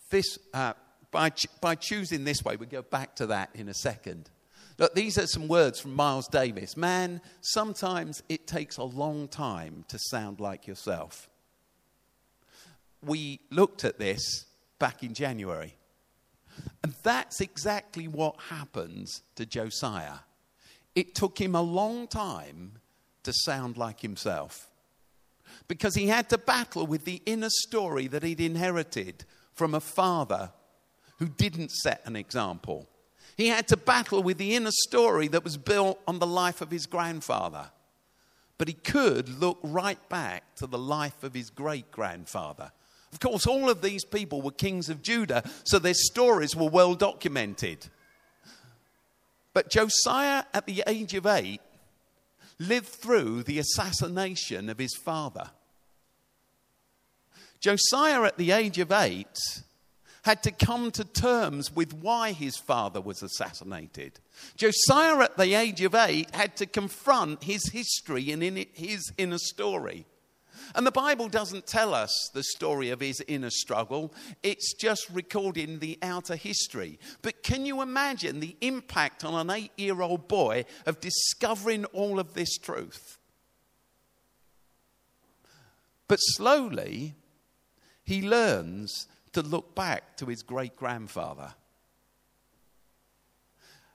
this, 0.09 0.37
uh, 0.53 0.73
by, 1.09 1.31
by 1.59 1.75
choosing 1.75 2.23
this 2.23 2.43
way, 2.43 2.55
we 2.55 2.65
go 2.65 2.81
back 2.81 3.15
to 3.15 3.27
that 3.27 3.49
in 3.55 3.69
a 3.69 3.73
second. 3.73 4.29
Look, 4.77 4.95
these 4.95 5.17
are 5.17 5.27
some 5.27 5.47
words 5.47 5.79
from 5.79 5.95
Miles 5.95 6.27
Davis. 6.27 6.77
Man, 6.77 7.21
sometimes 7.41 8.23
it 8.29 8.47
takes 8.47 8.77
a 8.77 8.83
long 8.83 9.27
time 9.27 9.85
to 9.89 9.97
sound 10.09 10.39
like 10.39 10.67
yourself. 10.67 11.29
We 13.03 13.39
looked 13.49 13.83
at 13.83 13.99
this 13.99 14.45
back 14.79 15.03
in 15.03 15.13
January. 15.13 15.75
And 16.83 16.93
that's 17.03 17.41
exactly 17.41 18.07
what 18.07 18.35
happens 18.49 19.21
to 19.35 19.45
Josiah. 19.45 20.19
It 20.95 21.15
took 21.15 21.39
him 21.39 21.55
a 21.55 21.61
long 21.61 22.07
time 22.07 22.73
to 23.23 23.33
sound 23.33 23.77
like 23.77 24.01
himself 24.01 24.71
because 25.67 25.95
he 25.95 26.07
had 26.07 26.29
to 26.29 26.37
battle 26.37 26.85
with 26.85 27.05
the 27.05 27.21
inner 27.25 27.49
story 27.49 28.07
that 28.07 28.23
he'd 28.23 28.41
inherited 28.41 29.25
from 29.53 29.73
a 29.73 29.79
father 29.79 30.51
who 31.19 31.27
didn't 31.27 31.71
set 31.71 32.01
an 32.05 32.15
example. 32.15 32.87
He 33.37 33.47
had 33.47 33.67
to 33.69 33.77
battle 33.77 34.23
with 34.23 34.37
the 34.37 34.55
inner 34.55 34.71
story 34.71 35.27
that 35.29 35.43
was 35.43 35.57
built 35.57 35.99
on 36.07 36.19
the 36.19 36.27
life 36.27 36.61
of 36.61 36.71
his 36.71 36.85
grandfather. 36.85 37.71
But 38.57 38.67
he 38.67 38.73
could 38.73 39.29
look 39.29 39.59
right 39.63 40.09
back 40.09 40.55
to 40.55 40.67
the 40.67 40.77
life 40.77 41.23
of 41.23 41.33
his 41.33 41.49
great 41.49 41.91
grandfather. 41.91 42.71
Of 43.11 43.19
course, 43.19 43.47
all 43.47 43.69
of 43.69 43.81
these 43.81 44.05
people 44.05 44.41
were 44.41 44.51
kings 44.51 44.89
of 44.89 45.01
Judah, 45.01 45.43
so 45.63 45.79
their 45.79 45.93
stories 45.93 46.55
were 46.55 46.69
well 46.69 46.95
documented. 46.95 47.87
But 49.53 49.69
Josiah, 49.69 50.43
at 50.53 50.65
the 50.65 50.83
age 50.87 51.13
of 51.13 51.25
eight, 51.25 51.61
lived 52.61 52.87
through 52.87 53.43
the 53.43 53.59
assassination 53.59 54.69
of 54.69 54.77
his 54.77 54.95
father. 54.95 55.49
Josiah, 57.59 58.23
at 58.23 58.37
the 58.37 58.51
age 58.51 58.79
of 58.79 58.91
eight, 58.91 59.37
had 60.23 60.43
to 60.43 60.51
come 60.51 60.91
to 60.91 61.03
terms 61.03 61.75
with 61.75 61.93
why 61.93 62.31
his 62.31 62.57
father 62.57 63.01
was 63.01 63.23
assassinated. 63.23 64.19
Josiah, 64.55 65.19
at 65.19 65.37
the 65.37 65.55
age 65.55 65.81
of 65.81 65.95
eight, 65.95 66.33
had 66.35 66.55
to 66.57 66.65
confront 66.65 67.43
his 67.43 67.69
history 67.69 68.31
and 68.31 68.43
his 68.73 69.11
inner 69.17 69.39
story. 69.39 70.05
And 70.75 70.85
the 70.85 70.91
Bible 70.91 71.27
doesn't 71.27 71.67
tell 71.67 71.93
us 71.93 72.29
the 72.33 72.43
story 72.43 72.89
of 72.89 73.01
his 73.01 73.23
inner 73.27 73.49
struggle, 73.49 74.13
it's 74.43 74.73
just 74.73 75.09
recording 75.09 75.79
the 75.79 75.97
outer 76.01 76.35
history. 76.35 76.99
But 77.21 77.43
can 77.43 77.65
you 77.65 77.81
imagine 77.81 78.39
the 78.39 78.55
impact 78.61 79.23
on 79.25 79.33
an 79.33 79.55
eight 79.55 79.71
year 79.77 80.01
old 80.01 80.27
boy 80.27 80.65
of 80.85 81.01
discovering 81.01 81.85
all 81.85 82.19
of 82.19 82.33
this 82.33 82.57
truth? 82.57 83.17
But 86.07 86.17
slowly, 86.17 87.15
he 88.03 88.21
learns 88.21 89.07
to 89.33 89.41
look 89.41 89.75
back 89.75 90.17
to 90.17 90.25
his 90.25 90.43
great 90.43 90.75
grandfather. 90.75 91.53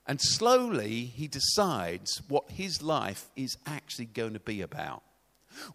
And 0.07 0.19
slowly, 0.21 1.05
he 1.05 1.27
decides 1.27 2.21
what 2.27 2.49
his 2.49 2.81
life 2.81 3.29
is 3.35 3.57
actually 3.65 4.05
going 4.05 4.33
to 4.33 4.39
be 4.39 4.61
about. 4.61 5.03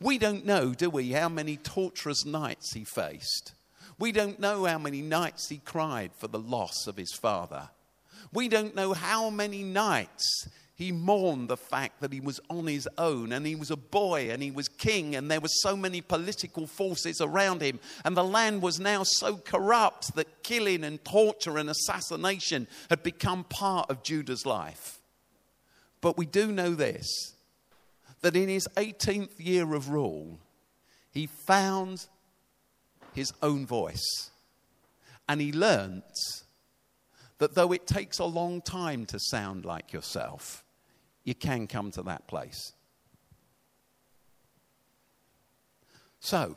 We 0.00 0.18
don't 0.18 0.44
know, 0.44 0.74
do 0.74 0.90
we, 0.90 1.12
how 1.12 1.28
many 1.28 1.56
torturous 1.56 2.24
nights 2.24 2.72
he 2.72 2.84
faced. 2.84 3.54
We 3.98 4.12
don't 4.12 4.40
know 4.40 4.64
how 4.64 4.78
many 4.78 5.02
nights 5.02 5.48
he 5.48 5.58
cried 5.58 6.12
for 6.18 6.28
the 6.28 6.38
loss 6.38 6.86
of 6.86 6.96
his 6.96 7.12
father. 7.12 7.68
We 8.32 8.48
don't 8.48 8.74
know 8.74 8.94
how 8.94 9.30
many 9.30 9.62
nights 9.62 10.48
he 10.74 10.90
mourned 10.90 11.48
the 11.48 11.56
fact 11.56 12.00
that 12.00 12.12
he 12.12 12.20
was 12.20 12.40
on 12.50 12.66
his 12.66 12.88
own 12.98 13.32
and 13.32 13.46
he 13.46 13.54
was 13.54 13.70
a 13.70 13.76
boy 13.76 14.30
and 14.30 14.42
he 14.42 14.50
was 14.50 14.68
king 14.68 15.14
and 15.14 15.30
there 15.30 15.40
were 15.40 15.48
so 15.48 15.76
many 15.76 16.00
political 16.00 16.66
forces 16.66 17.20
around 17.20 17.60
him 17.60 17.78
and 18.04 18.16
the 18.16 18.24
land 18.24 18.62
was 18.62 18.80
now 18.80 19.02
so 19.04 19.36
corrupt 19.36 20.14
that 20.16 20.42
killing 20.42 20.82
and 20.82 21.04
torture 21.04 21.58
and 21.58 21.70
assassination 21.70 22.66
had 22.88 23.02
become 23.02 23.44
part 23.44 23.90
of 23.90 24.02
Judah's 24.02 24.46
life. 24.46 24.98
But 26.00 26.18
we 26.18 26.26
do 26.26 26.50
know 26.50 26.74
this 26.74 27.34
that 28.22 28.36
in 28.36 28.48
his 28.48 28.68
18th 28.76 29.38
year 29.38 29.74
of 29.74 29.90
rule, 29.90 30.38
he 31.10 31.26
found 31.26 32.06
his 33.12 33.32
own 33.42 33.66
voice. 33.66 34.30
And 35.28 35.40
he 35.40 35.52
learnt 35.52 36.04
that 37.38 37.54
though 37.54 37.72
it 37.72 37.86
takes 37.86 38.18
a 38.18 38.24
long 38.24 38.62
time 38.62 39.04
to 39.06 39.18
sound 39.18 39.64
like 39.64 39.92
yourself, 39.92 40.64
you 41.24 41.34
can 41.34 41.66
come 41.66 41.90
to 41.92 42.02
that 42.02 42.26
place. 42.26 42.72
So, 46.20 46.56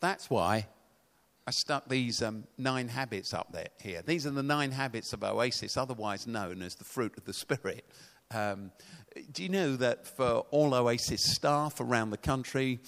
that's 0.00 0.28
why 0.28 0.66
I 1.46 1.50
stuck 1.52 1.88
these 1.88 2.22
um, 2.22 2.44
nine 2.58 2.88
habits 2.88 3.32
up 3.32 3.52
there 3.52 3.68
here. 3.80 4.02
These 4.02 4.26
are 4.26 4.30
the 4.30 4.42
nine 4.42 4.72
habits 4.72 5.12
of 5.12 5.22
Oasis, 5.22 5.76
otherwise 5.76 6.26
known 6.26 6.62
as 6.62 6.74
the 6.74 6.84
fruit 6.84 7.16
of 7.16 7.24
the 7.24 7.32
Spirit. 7.32 7.84
Um, 8.34 8.72
do 9.32 9.42
you 9.42 9.48
know 9.48 9.76
that 9.76 10.06
for 10.06 10.46
all 10.50 10.74
Oasis 10.74 11.34
staff 11.34 11.80
around 11.80 12.10
the 12.10 12.16
country, 12.16 12.80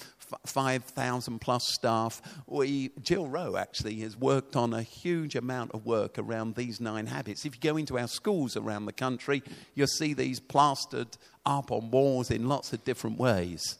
5,000 0.46 1.38
plus 1.38 1.62
staff, 1.68 2.22
we, 2.46 2.90
Jill 3.02 3.26
Rowe 3.26 3.56
actually 3.56 4.00
has 4.00 4.16
worked 4.16 4.56
on 4.56 4.72
a 4.72 4.82
huge 4.82 5.36
amount 5.36 5.72
of 5.72 5.84
work 5.84 6.18
around 6.18 6.54
these 6.54 6.80
nine 6.80 7.06
habits. 7.06 7.44
If 7.44 7.56
you 7.56 7.60
go 7.60 7.76
into 7.76 7.98
our 7.98 8.08
schools 8.08 8.56
around 8.56 8.86
the 8.86 8.92
country, 8.92 9.42
you'll 9.74 9.86
see 9.86 10.14
these 10.14 10.40
plastered 10.40 11.16
up 11.44 11.70
on 11.70 11.90
walls 11.90 12.30
in 12.30 12.48
lots 12.48 12.72
of 12.72 12.84
different 12.84 13.18
ways. 13.18 13.78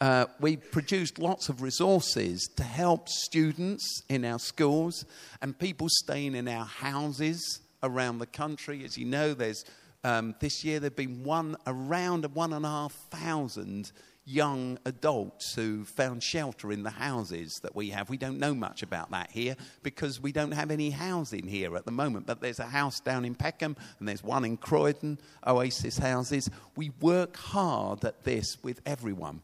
Uh, 0.00 0.26
we 0.40 0.56
produced 0.56 1.18
lots 1.18 1.48
of 1.48 1.60
resources 1.60 2.48
to 2.56 2.62
help 2.62 3.08
students 3.08 4.02
in 4.08 4.24
our 4.24 4.38
schools 4.38 5.04
and 5.42 5.58
people 5.58 5.88
staying 5.90 6.36
in 6.36 6.46
our 6.46 6.66
houses 6.66 7.60
around 7.82 8.18
the 8.18 8.26
country. 8.26 8.84
As 8.84 8.96
you 8.96 9.06
know, 9.06 9.34
there's 9.34 9.64
um, 10.04 10.34
this 10.40 10.64
year, 10.64 10.80
there 10.80 10.88
have 10.88 10.96
been 10.96 11.24
one, 11.24 11.56
around 11.66 12.24
one 12.34 12.52
and 12.52 12.64
a 12.64 12.68
half 12.68 12.92
thousand 13.10 13.92
young 14.28 14.78
adults 14.84 15.54
who 15.54 15.84
found 15.84 16.22
shelter 16.22 16.70
in 16.70 16.82
the 16.82 16.90
houses 16.90 17.60
that 17.62 17.74
we 17.74 17.88
have. 17.90 18.10
We 18.10 18.18
don't 18.18 18.38
know 18.38 18.54
much 18.54 18.82
about 18.82 19.10
that 19.10 19.30
here 19.30 19.56
because 19.82 20.20
we 20.20 20.32
don't 20.32 20.52
have 20.52 20.70
any 20.70 20.90
housing 20.90 21.46
here 21.46 21.74
at 21.76 21.86
the 21.86 21.92
moment. 21.92 22.26
But 22.26 22.40
there's 22.40 22.58
a 22.58 22.66
house 22.66 23.00
down 23.00 23.24
in 23.24 23.34
Peckham 23.34 23.74
and 23.98 24.06
there's 24.06 24.22
one 24.22 24.44
in 24.44 24.58
Croydon, 24.58 25.18
Oasis 25.46 25.98
houses. 25.98 26.50
We 26.76 26.90
work 27.00 27.36
hard 27.36 28.04
at 28.04 28.24
this 28.24 28.58
with 28.62 28.82
everyone. 28.84 29.40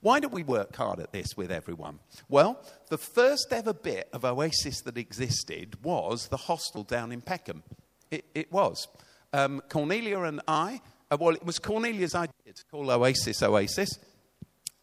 Why 0.00 0.20
do 0.20 0.28
we 0.28 0.44
work 0.44 0.76
hard 0.76 1.00
at 1.00 1.12
this 1.12 1.36
with 1.36 1.50
everyone? 1.50 1.98
Well, 2.28 2.62
the 2.88 2.98
first 2.98 3.48
ever 3.50 3.72
bit 3.72 4.08
of 4.12 4.24
Oasis 4.24 4.82
that 4.82 4.96
existed 4.96 5.82
was 5.82 6.28
the 6.28 6.36
hostel 6.36 6.84
down 6.84 7.10
in 7.10 7.20
Peckham. 7.20 7.62
It, 8.10 8.26
it 8.34 8.52
was 8.52 8.86
um, 9.32 9.62
Cornelia 9.68 10.20
and 10.20 10.40
I, 10.46 10.80
uh, 11.10 11.16
well, 11.18 11.34
it 11.34 11.44
was 11.44 11.58
Cornelia's 11.58 12.14
idea 12.14 12.52
to 12.54 12.64
call 12.70 12.90
Oasis 12.90 13.42
Oasis. 13.42 13.98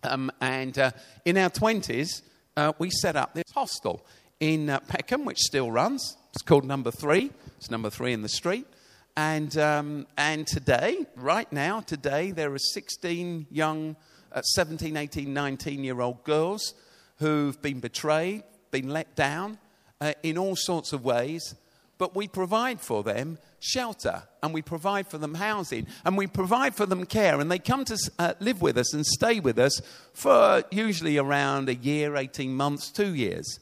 Um, 0.03 0.31
and 0.41 0.77
uh, 0.77 0.91
in 1.25 1.38
our 1.38 1.49
20s, 1.49 2.21
uh, 2.55 2.73
we 2.79 2.89
set 2.89 3.15
up 3.15 3.33
this 3.33 3.51
hostel 3.53 4.05
in 4.39 4.69
uh, 4.69 4.79
Peckham, 4.81 5.25
which 5.25 5.39
still 5.39 5.71
runs. 5.71 6.17
It's 6.33 6.41
called 6.41 6.65
Number 6.65 6.91
Three. 6.91 7.31
It's 7.57 7.71
number 7.71 7.89
three 7.89 8.13
in 8.13 8.21
the 8.21 8.29
street. 8.29 8.67
And, 9.15 9.57
um, 9.57 10.05
and 10.15 10.45
today, 10.45 11.07
right 11.15 11.51
now, 11.51 11.79
today, 11.81 12.31
there 12.31 12.53
are 12.53 12.60
16 12.60 13.47
young, 13.49 13.95
uh, 14.31 14.41
17, 14.41 14.95
18, 14.95 15.33
19 15.33 15.83
year 15.83 16.01
old 16.01 16.23
girls 16.23 16.75
who've 17.17 17.60
been 17.62 17.79
betrayed, 17.79 18.43
been 18.69 18.89
let 18.89 19.15
down 19.15 19.57
uh, 20.01 20.13
in 20.21 20.38
all 20.38 20.55
sorts 20.55 20.93
of 20.93 21.03
ways 21.03 21.55
but 21.97 22.15
we 22.15 22.27
provide 22.27 22.79
for 22.79 23.03
them 23.03 23.38
shelter 23.60 24.23
and 24.43 24.53
we 24.53 24.62
provide 24.62 25.07
for 25.07 25.17
them 25.17 25.36
housing 25.36 25.88
and 26.05 26.17
we 26.17 26.27
provide 26.27 26.75
for 26.75 26.86
them 26.86 27.05
care. 27.05 27.39
And 27.39 27.51
they 27.51 27.60
come 27.60 27.86
to 27.86 27.97
uh, 28.19 28.33
live 28.39 28.62
with 28.62 28.77
us 28.77 28.93
and 28.93 29.05
stay 29.05 29.39
with 29.39 29.57
us 29.57 29.81
for 30.13 30.63
usually 30.71 31.17
around 31.17 31.69
a 31.69 31.75
year, 31.75 32.15
18 32.15 32.53
months, 32.53 32.91
two 32.91 33.13
years. 33.13 33.60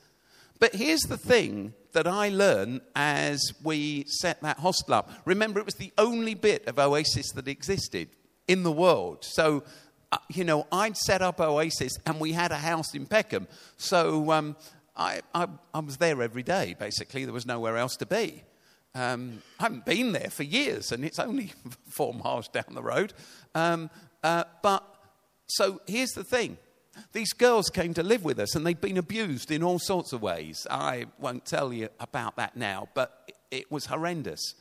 But 0.60 0.76
here's 0.76 1.02
the 1.02 1.18
thing 1.18 1.74
that 1.94 2.08
I 2.08 2.30
learned 2.30 2.82
as 2.96 3.42
we 3.64 4.06
set 4.08 4.42
that 4.42 4.60
hostel 4.60 4.94
up. 4.94 5.10
Remember, 5.26 5.60
it 5.60 5.66
was 5.66 5.76
the 5.76 5.94
only 5.98 6.34
bit 6.34 6.68
of 6.68 6.78
Oasis 6.78 7.32
that 7.32 7.48
existed 7.48 8.10
in 8.48 8.64
the 8.64 8.72
world. 8.72 9.24
So, 9.24 9.64
uh, 10.12 10.18
you 10.30 10.44
know, 10.44 10.68
I'd 10.72 10.98
set 10.98 11.22
up 11.22 11.40
Oasis 11.40 11.98
and 12.06 12.20
we 12.20 12.34
had 12.34 12.52
a 12.52 12.58
house 12.58 12.94
in 12.94 13.06
Peckham. 13.06 13.48
So, 13.78 14.32
um, 14.32 14.56
I, 14.96 15.22
I, 15.34 15.48
I, 15.74 15.80
was 15.80 15.98
there 15.98 16.22
every 16.22 16.44
day, 16.44 16.76
basically. 16.80 17.26
There 17.26 17.34
was 17.34 17.46
nowhere 17.46 17.78
else 17.78 17.96
to 17.98 18.06
be. 18.06 18.44
Um, 18.94 19.42
I 19.60 19.64
haven't 19.64 19.86
been 19.86 20.14
there 20.14 20.30
for 20.30 20.44
years, 20.44 20.92
and 20.92 21.04
it's 21.04 21.20
only 21.20 21.52
four 21.90 22.14
miles 22.14 22.48
down 22.48 22.66
the 22.72 22.84
road. 22.84 23.14
Um, 23.54 23.90
uh, 24.24 24.46
but 24.64 24.84
so 25.48 25.82
here's 25.86 26.12
the 26.12 26.24
thing 26.24 26.58
these 27.12 27.34
girls 27.34 27.70
came 27.70 27.94
to 27.94 28.04
live 28.04 28.24
with 28.24 28.40
us, 28.40 28.56
and 28.56 28.66
they've 28.66 28.80
been 28.80 28.98
abused 28.98 29.52
in 29.52 29.64
all 29.64 29.80
sorts 29.80 30.14
of 30.14 30.22
ways. 30.22 30.66
I 30.70 31.08
won't 31.20 31.46
tell 31.46 31.74
you 31.74 31.90
about 32.00 32.38
that 32.38 32.56
now, 32.56 32.88
but 32.94 33.32
it 33.52 33.70
was 33.70 33.88
horrendous. 33.88 34.56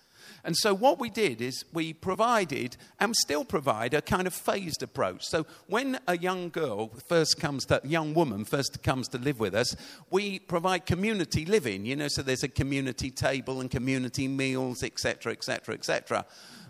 And 0.44 0.56
so, 0.56 0.74
what 0.74 0.98
we 0.98 1.10
did 1.10 1.40
is 1.40 1.64
we 1.72 1.92
provided 1.92 2.76
and 3.00 3.14
still 3.16 3.44
provide 3.44 3.94
a 3.94 4.02
kind 4.02 4.26
of 4.26 4.34
phased 4.34 4.82
approach. 4.82 5.24
So, 5.24 5.46
when 5.66 5.98
a 6.06 6.18
young 6.18 6.50
girl 6.50 6.88
first 7.06 7.40
comes 7.40 7.64
to, 7.66 7.80
young 7.84 8.14
woman 8.14 8.44
first 8.44 8.82
comes 8.82 9.08
to 9.08 9.18
live 9.18 9.40
with 9.40 9.54
us, 9.54 9.74
we 10.10 10.38
provide 10.38 10.86
community 10.86 11.44
living, 11.44 11.86
you 11.86 11.96
know, 11.96 12.08
so 12.08 12.22
there's 12.22 12.42
a 12.42 12.48
community 12.48 13.10
table 13.10 13.60
and 13.60 13.70
community 13.70 14.28
meals, 14.28 14.82
etc., 14.82 15.32
etc., 15.32 15.74
etc. 15.74 16.24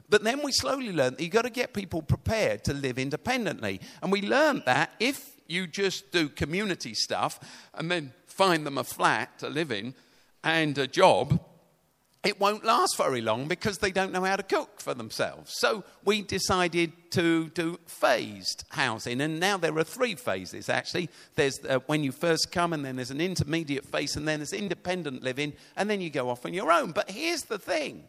But 0.09 0.23
then 0.23 0.43
we 0.45 0.53
slowly 0.53 0.93
learned 0.93 1.17
that 1.17 1.23
you've 1.23 1.33
got 1.33 1.43
to 1.43 1.51
get 1.51 1.73
people 1.73 2.03
prepared 2.03 2.65
to 2.65 2.75
live 2.75 2.99
independently. 2.99 3.81
And 4.03 4.13
we 4.13 4.23
learned 4.23 4.63
that 4.67 4.93
if 5.01 5.33
you 5.47 5.67
just 5.67 6.13
do 6.13 6.29
community 6.29 6.95
stuff 6.95 7.41
and 7.75 7.91
then 7.91 8.13
find 8.27 8.67
them 8.67 8.79
a 8.79 8.85
flat 8.85 9.39
to 9.39 9.49
live 9.49 9.73
in 9.73 9.95
and 10.43 10.77
a 10.79 10.87
job, 10.87 11.41
it 12.25 12.41
won't 12.41 12.65
last 12.65 12.97
very 12.97 13.21
long 13.21 13.49
because 13.49 13.79
they 13.79 13.91
don't 13.91 14.13
know 14.13 14.25
how 14.25 14.37
to 14.37 14.43
cook 14.43 14.81
for 14.81 14.95
themselves. 14.95 15.53
So 15.59 15.85
we 16.05 16.23
decided 16.23 16.93
to 17.13 17.49
do 17.51 17.79
phased 17.87 18.65
housing, 18.71 19.21
and 19.21 19.39
now 19.39 19.57
there 19.57 19.77
are 19.77 19.85
three 19.85 20.15
phases 20.15 20.69
actually. 20.69 21.11
There's 21.35 21.59
uh, 21.69 21.81
when 21.87 22.03
you 22.03 22.13
first 22.13 22.51
come, 22.51 22.73
and 22.73 22.85
then 22.85 22.97
there's 22.97 23.11
an 23.11 23.21
intermediate 23.21 23.85
phase, 23.85 24.17
and 24.17 24.27
then 24.27 24.41
there's 24.41 24.53
independent 24.53 25.23
living, 25.23 25.53
and 25.77 25.89
then 25.89 26.01
you 26.01 26.11
go 26.11 26.31
off 26.31 26.47
on 26.47 26.55
your 26.55 26.73
own. 26.73 26.93
But 26.93 27.11
here's 27.11 27.43
the 27.43 27.59
thing 27.59 28.05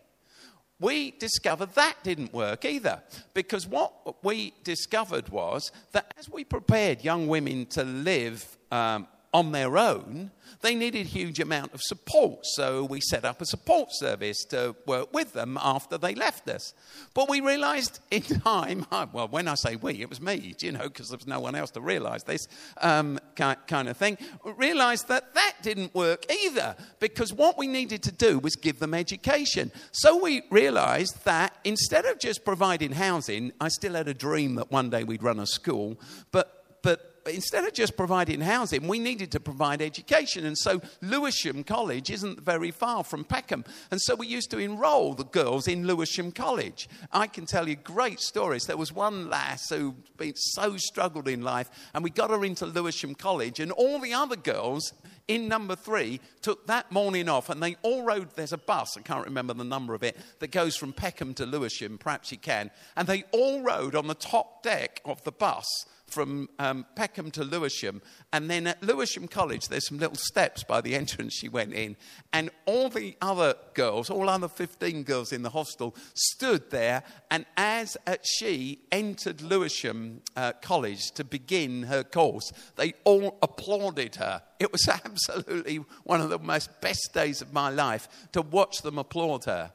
we 0.79 1.11
discovered 1.11 1.73
that 1.75 1.95
didn't 2.03 2.33
work 2.33 2.65
either. 2.65 3.01
Because 3.33 3.65
what 3.65 4.23
we 4.23 4.53
discovered 4.63 5.29
was 5.29 5.71
that 5.93 6.13
as 6.17 6.29
we 6.29 6.43
prepared 6.43 7.03
young 7.03 7.27
women 7.27 7.65
to 7.67 7.83
live 7.83 8.57
um, 8.71 9.07
on 9.35 9.51
their 9.51 9.77
own, 9.77 10.31
they 10.61 10.73
needed 10.73 11.05
a 11.05 11.09
huge 11.09 11.41
amount 11.41 11.73
of 11.73 11.81
support. 11.81 12.45
So 12.45 12.85
we 12.85 13.01
set 13.01 13.25
up 13.25 13.41
a 13.41 13.45
support 13.45 13.89
service 13.91 14.45
to 14.45 14.77
work 14.87 15.13
with 15.13 15.33
them 15.33 15.57
after 15.61 15.97
they 15.97 16.15
left 16.15 16.47
us. 16.47 16.73
But 17.13 17.29
we 17.29 17.41
realized 17.41 17.99
in 18.11 18.21
time, 18.45 18.85
well, 19.11 19.27
when 19.27 19.49
I 19.49 19.55
say 19.55 19.75
we, 19.75 20.01
it 20.01 20.09
was 20.09 20.21
me, 20.21 20.55
you 20.61 20.71
know, 20.71 20.87
because 20.87 21.09
there 21.09 21.17
was 21.17 21.27
no 21.27 21.41
one 21.41 21.53
else 21.53 21.69
to 21.71 21.81
realize 21.81 22.23
this 22.23 22.47
um, 22.79 23.19
kind 23.35 23.89
of 23.89 23.97
thing. 23.97 24.17
Realized 24.45 25.09
that 25.09 25.33
that 25.33 25.55
didn't 25.61 25.93
work 25.93 26.25
either 26.31 26.77
because 27.01 27.33
what 27.33 27.57
we 27.57 27.67
needed 27.67 28.03
to 28.03 28.13
do 28.13 28.39
was 28.39 28.55
give 28.55 28.79
them 28.79 28.93
education. 28.93 29.69
So 29.91 30.23
we 30.23 30.43
realized 30.49 31.25
that 31.25 31.57
instead 31.65 32.05
of 32.05 32.19
just 32.19 32.45
providing 32.45 32.93
housing, 32.93 33.51
I 33.59 33.67
still 33.67 33.95
had 33.95 34.07
a 34.07 34.13
dream 34.13 34.55
that 34.55 34.71
one 34.71 34.89
day 34.89 35.03
we'd 35.03 35.23
run 35.23 35.41
a 35.41 35.45
school, 35.45 35.99
but 36.31 36.53
but 36.81 37.14
instead 37.27 37.65
of 37.65 37.73
just 37.73 37.97
providing 37.97 38.41
housing, 38.41 38.87
we 38.87 38.99
needed 38.99 39.31
to 39.31 39.39
provide 39.39 39.81
education. 39.81 40.45
And 40.45 40.57
so 40.57 40.81
Lewisham 41.01 41.63
College 41.63 42.09
isn't 42.09 42.41
very 42.41 42.71
far 42.71 43.03
from 43.03 43.23
Peckham. 43.23 43.63
And 43.91 44.01
so 44.01 44.15
we 44.15 44.27
used 44.27 44.51
to 44.51 44.57
enroll 44.57 45.13
the 45.13 45.25
girls 45.25 45.67
in 45.67 45.87
Lewisham 45.87 46.31
College. 46.31 46.87
I 47.11 47.27
can 47.27 47.45
tell 47.45 47.67
you 47.67 47.75
great 47.75 48.19
stories. 48.19 48.65
There 48.65 48.77
was 48.77 48.93
one 48.93 49.29
lass 49.29 49.69
who 49.69 49.95
been 50.17 50.35
so 50.35 50.77
struggled 50.77 51.27
in 51.27 51.41
life, 51.41 51.69
and 51.93 52.03
we 52.03 52.09
got 52.09 52.29
her 52.29 52.45
into 52.45 52.65
Lewisham 52.65 53.15
College, 53.15 53.59
and 53.59 53.71
all 53.71 53.99
the 53.99 54.13
other 54.13 54.35
girls 54.35 54.93
in 55.27 55.47
number 55.47 55.75
three 55.75 56.19
took 56.41 56.67
that 56.67 56.91
morning 56.91 57.27
off 57.27 57.49
and 57.49 57.61
they 57.61 57.75
all 57.81 58.03
rode. 58.03 58.29
There's 58.35 58.53
a 58.53 58.57
bus, 58.57 58.95
I 58.97 59.01
can't 59.01 59.25
remember 59.25 59.53
the 59.53 59.63
number 59.63 59.93
of 59.95 60.03
it, 60.03 60.17
that 60.39 60.51
goes 60.51 60.75
from 60.75 60.93
Peckham 60.93 61.33
to 61.35 61.45
Lewisham, 61.45 61.97
perhaps 61.97 62.31
you 62.31 62.37
can. 62.37 62.69
And 62.95 63.07
they 63.07 63.23
all 63.31 63.61
rode 63.61 63.95
on 63.95 64.07
the 64.07 64.13
top 64.13 64.61
deck 64.61 65.01
of 65.05 65.23
the 65.23 65.31
bus 65.31 65.65
from 66.07 66.49
um, 66.59 66.85
Peckham 66.95 67.31
to 67.31 67.43
Lewisham. 67.43 68.01
And 68.31 68.49
then 68.49 68.67
at 68.67 68.81
Lewisham 68.83 69.27
College, 69.27 69.67
there's 69.67 69.87
some 69.87 69.99
little 69.99 70.15
steps 70.15 70.63
by 70.63 70.81
the 70.81 70.95
entrance 71.01 71.33
she 71.33 71.49
went 71.49 71.73
in. 71.73 71.95
And 72.33 72.49
all 72.65 72.89
the 72.89 73.15
other 73.21 73.55
girls, 73.73 74.09
all 74.09 74.29
other 74.29 74.47
15 74.47 75.03
girls 75.03 75.31
in 75.31 75.43
the 75.43 75.49
hostel, 75.49 75.95
stood 76.13 76.69
there. 76.71 77.03
And 77.31 77.45
as 77.57 77.97
she 78.23 78.79
entered 78.91 79.41
Lewisham 79.41 80.21
uh, 80.35 80.53
College 80.61 81.11
to 81.11 81.23
begin 81.23 81.83
her 81.83 82.03
course, 82.03 82.51
they 82.75 82.93
all 83.03 83.37
applauded 83.41 84.15
her. 84.15 84.41
It 84.59 84.71
was 84.71 84.87
absolutely 85.05 85.77
one 86.03 86.21
of 86.21 86.29
the 86.29 86.39
most 86.39 86.81
best 86.81 87.13
days 87.13 87.41
of 87.41 87.53
my 87.53 87.69
life 87.69 88.07
to 88.33 88.41
watch 88.41 88.81
them 88.81 88.97
applaud 88.97 89.45
her. 89.45 89.71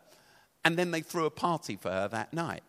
And 0.65 0.77
then 0.77 0.91
they 0.91 1.01
threw 1.01 1.25
a 1.25 1.31
party 1.31 1.77
for 1.77 1.91
her 1.91 2.09
that 2.09 2.33
night. 2.33 2.63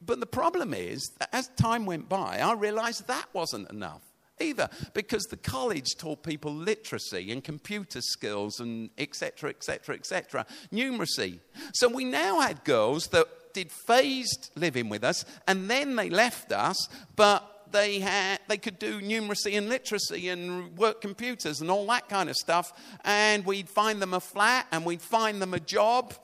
But 0.00 0.20
the 0.20 0.26
problem 0.26 0.74
is, 0.74 1.10
as 1.32 1.48
time 1.56 1.84
went 1.84 2.08
by, 2.08 2.38
I 2.38 2.52
realized 2.54 3.06
that 3.08 3.26
wasn't 3.32 3.70
enough 3.70 4.02
either 4.40 4.68
because 4.94 5.24
the 5.24 5.36
college 5.36 5.96
taught 5.96 6.22
people 6.22 6.52
literacy 6.52 7.32
and 7.32 7.42
computer 7.42 8.00
skills 8.00 8.60
and 8.60 8.90
etc 8.98 9.50
etc 9.50 9.96
etc 9.96 10.46
numeracy. 10.72 11.40
So 11.74 11.88
we 11.88 12.04
now 12.04 12.40
had 12.40 12.64
girls 12.64 13.08
that 13.08 13.26
did 13.52 13.72
phased 13.72 14.50
living 14.54 14.88
with 14.88 15.02
us 15.02 15.24
and 15.46 15.68
then 15.68 15.96
they 15.96 16.10
left 16.10 16.52
us 16.52 16.88
but 17.16 17.66
they 17.72 17.98
had 17.98 18.38
they 18.48 18.58
could 18.58 18.78
do 18.78 19.00
numeracy 19.00 19.58
and 19.58 19.68
literacy 19.68 20.28
and 20.28 20.76
work 20.78 21.00
computers 21.00 21.60
and 21.60 21.70
all 21.70 21.86
that 21.86 22.08
kind 22.08 22.30
of 22.30 22.36
stuff 22.36 22.72
and 23.04 23.44
we'd 23.44 23.68
find 23.68 24.00
them 24.00 24.14
a 24.14 24.20
flat 24.20 24.66
and 24.70 24.84
we'd 24.84 25.02
find 25.02 25.42
them 25.42 25.54
a 25.54 25.60
job. 25.60 26.14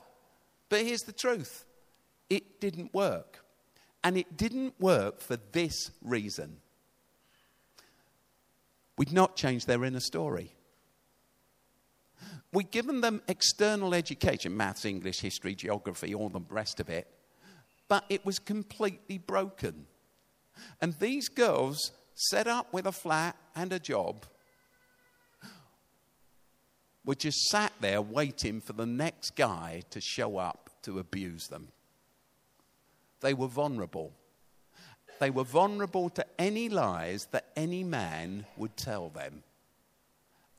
But 0.69 0.81
here's 0.81 1.01
the 1.01 1.11
truth. 1.11 1.65
It 2.29 2.59
didn't 2.59 2.93
work 2.93 3.44
and 4.05 4.17
it 4.17 4.37
didn't 4.37 4.79
work 4.79 5.19
for 5.19 5.37
this 5.51 5.91
reason. 6.01 6.57
We'd 8.97 9.11
not 9.11 9.35
changed 9.35 9.67
their 9.67 9.83
inner 9.83 9.99
story. 9.99 10.53
We'd 12.53 12.71
given 12.71 13.01
them 13.01 13.21
external 13.27 13.93
education 13.93 14.55
maths, 14.55 14.85
English, 14.85 15.19
history, 15.19 15.55
geography, 15.55 16.15
all 16.15 16.29
the 16.29 16.39
rest 16.49 16.79
of 16.79 16.89
it 16.89 17.09
but 17.87 18.05
it 18.09 18.25
was 18.25 18.39
completely 18.39 19.17
broken. 19.17 19.85
And 20.81 20.93
these 20.99 21.29
girls, 21.29 21.91
set 22.13 22.47
up 22.47 22.73
with 22.73 22.85
a 22.87 22.91
flat 22.91 23.35
and 23.55 23.71
a 23.73 23.79
job, 23.79 24.25
were 27.05 27.15
just 27.15 27.49
sat 27.49 27.73
there 27.81 28.01
waiting 28.01 28.61
for 28.61 28.73
the 28.73 28.85
next 28.85 29.35
guy 29.35 29.83
to 29.91 30.01
show 30.01 30.37
up 30.37 30.69
to 30.83 30.97
abuse 30.97 31.47
them. 31.47 31.67
They 33.25 33.33
were 33.33 33.47
vulnerable. 33.47 34.11
They 35.19 35.31
were 35.31 35.43
vulnerable 35.43 36.11
to 36.11 36.23
any 36.37 36.69
lies 36.69 37.27
that 37.31 37.47
any 37.55 37.83
man 37.83 38.45
would 38.55 38.77
tell 38.77 39.09
them. 39.09 39.41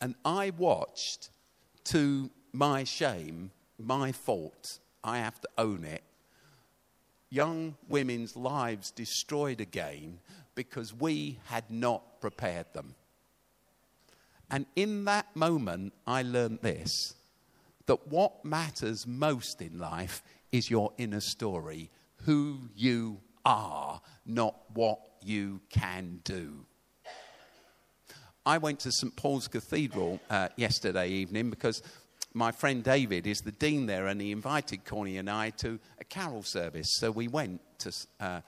And 0.01 0.17
I 0.25 0.51
watched, 0.51 1.31
to 1.85 2.29
my 2.53 2.83
shame, 2.83 3.53
my 3.79 4.11
fault, 4.11 4.81
I 5.05 5.19
have 5.19 5.41
to 5.43 5.49
own 5.57 5.85
it, 5.85 6.03
young 7.31 7.77
women's 7.89 8.35
lives 8.35 8.91
destroyed 8.91 9.61
again 9.61 10.19
because 10.57 10.93
we 10.93 11.39
had 11.45 11.71
not 11.71 12.21
prepared 12.21 12.67
them. 12.73 12.97
And 14.51 14.67
in 14.75 15.05
that 15.05 15.37
moment, 15.37 15.93
I 16.05 16.23
learned 16.23 16.63
this 16.63 17.15
that 17.87 18.09
what 18.09 18.45
matters 18.45 19.07
most 19.07 19.63
in 19.63 19.79
life 19.79 20.21
is 20.51 20.69
your 20.69 20.93
inner 20.99 21.21
story 21.21 21.91
who 22.27 22.59
you 22.75 23.21
are, 23.45 24.01
not 24.27 24.57
what 24.75 24.99
you 25.23 25.61
can 25.71 26.21
do. 26.25 26.67
I 28.45 28.59
went 28.59 28.81
to 28.81 28.93
St. 28.93 29.15
Paul's 29.15 29.47
Cathedral 29.47 30.21
uh, 30.29 30.49
yesterday 30.57 31.09
evening 31.09 31.51
because 31.51 31.83
my 32.35 32.51
friend 32.51 32.83
David 32.83 33.29
is 33.29 33.39
the 33.39 33.53
dean 33.53 33.87
there 33.87 34.09
and 34.09 34.21
he 34.21 34.33
invited 34.33 34.85
Connie 34.85 35.19
and 35.19 35.31
I 35.31 35.51
to 35.51 35.79
a 36.01 36.05
carol 36.05 36.43
service. 36.43 36.89
So 36.99 37.13
we 37.13 37.29
went 37.29 37.61
to 37.79 37.93
uh, 38.19 38.41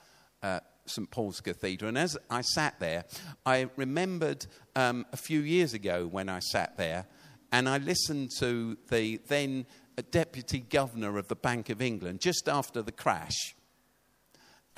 uh, 0.43 0.59
St. 0.85 1.09
Paul's 1.09 1.39
Cathedral. 1.39 1.87
And 1.87 1.97
as 1.97 2.17
I 2.29 2.41
sat 2.41 2.79
there, 2.79 3.05
I 3.45 3.69
remembered 3.77 4.45
um, 4.75 5.05
a 5.13 5.17
few 5.17 5.39
years 5.39 5.73
ago 5.73 6.05
when 6.05 6.27
I 6.27 6.39
sat 6.39 6.75
there 6.75 7.07
and 7.53 7.69
I 7.69 7.77
listened 7.77 8.31
to 8.39 8.77
the 8.89 9.21
then 9.27 9.65
deputy 10.11 10.59
governor 10.59 11.17
of 11.17 11.29
the 11.29 11.35
Bank 11.35 11.69
of 11.69 11.81
England 11.81 12.21
just 12.21 12.47
after 12.47 12.81
the 12.81 12.91
crash 12.91 13.55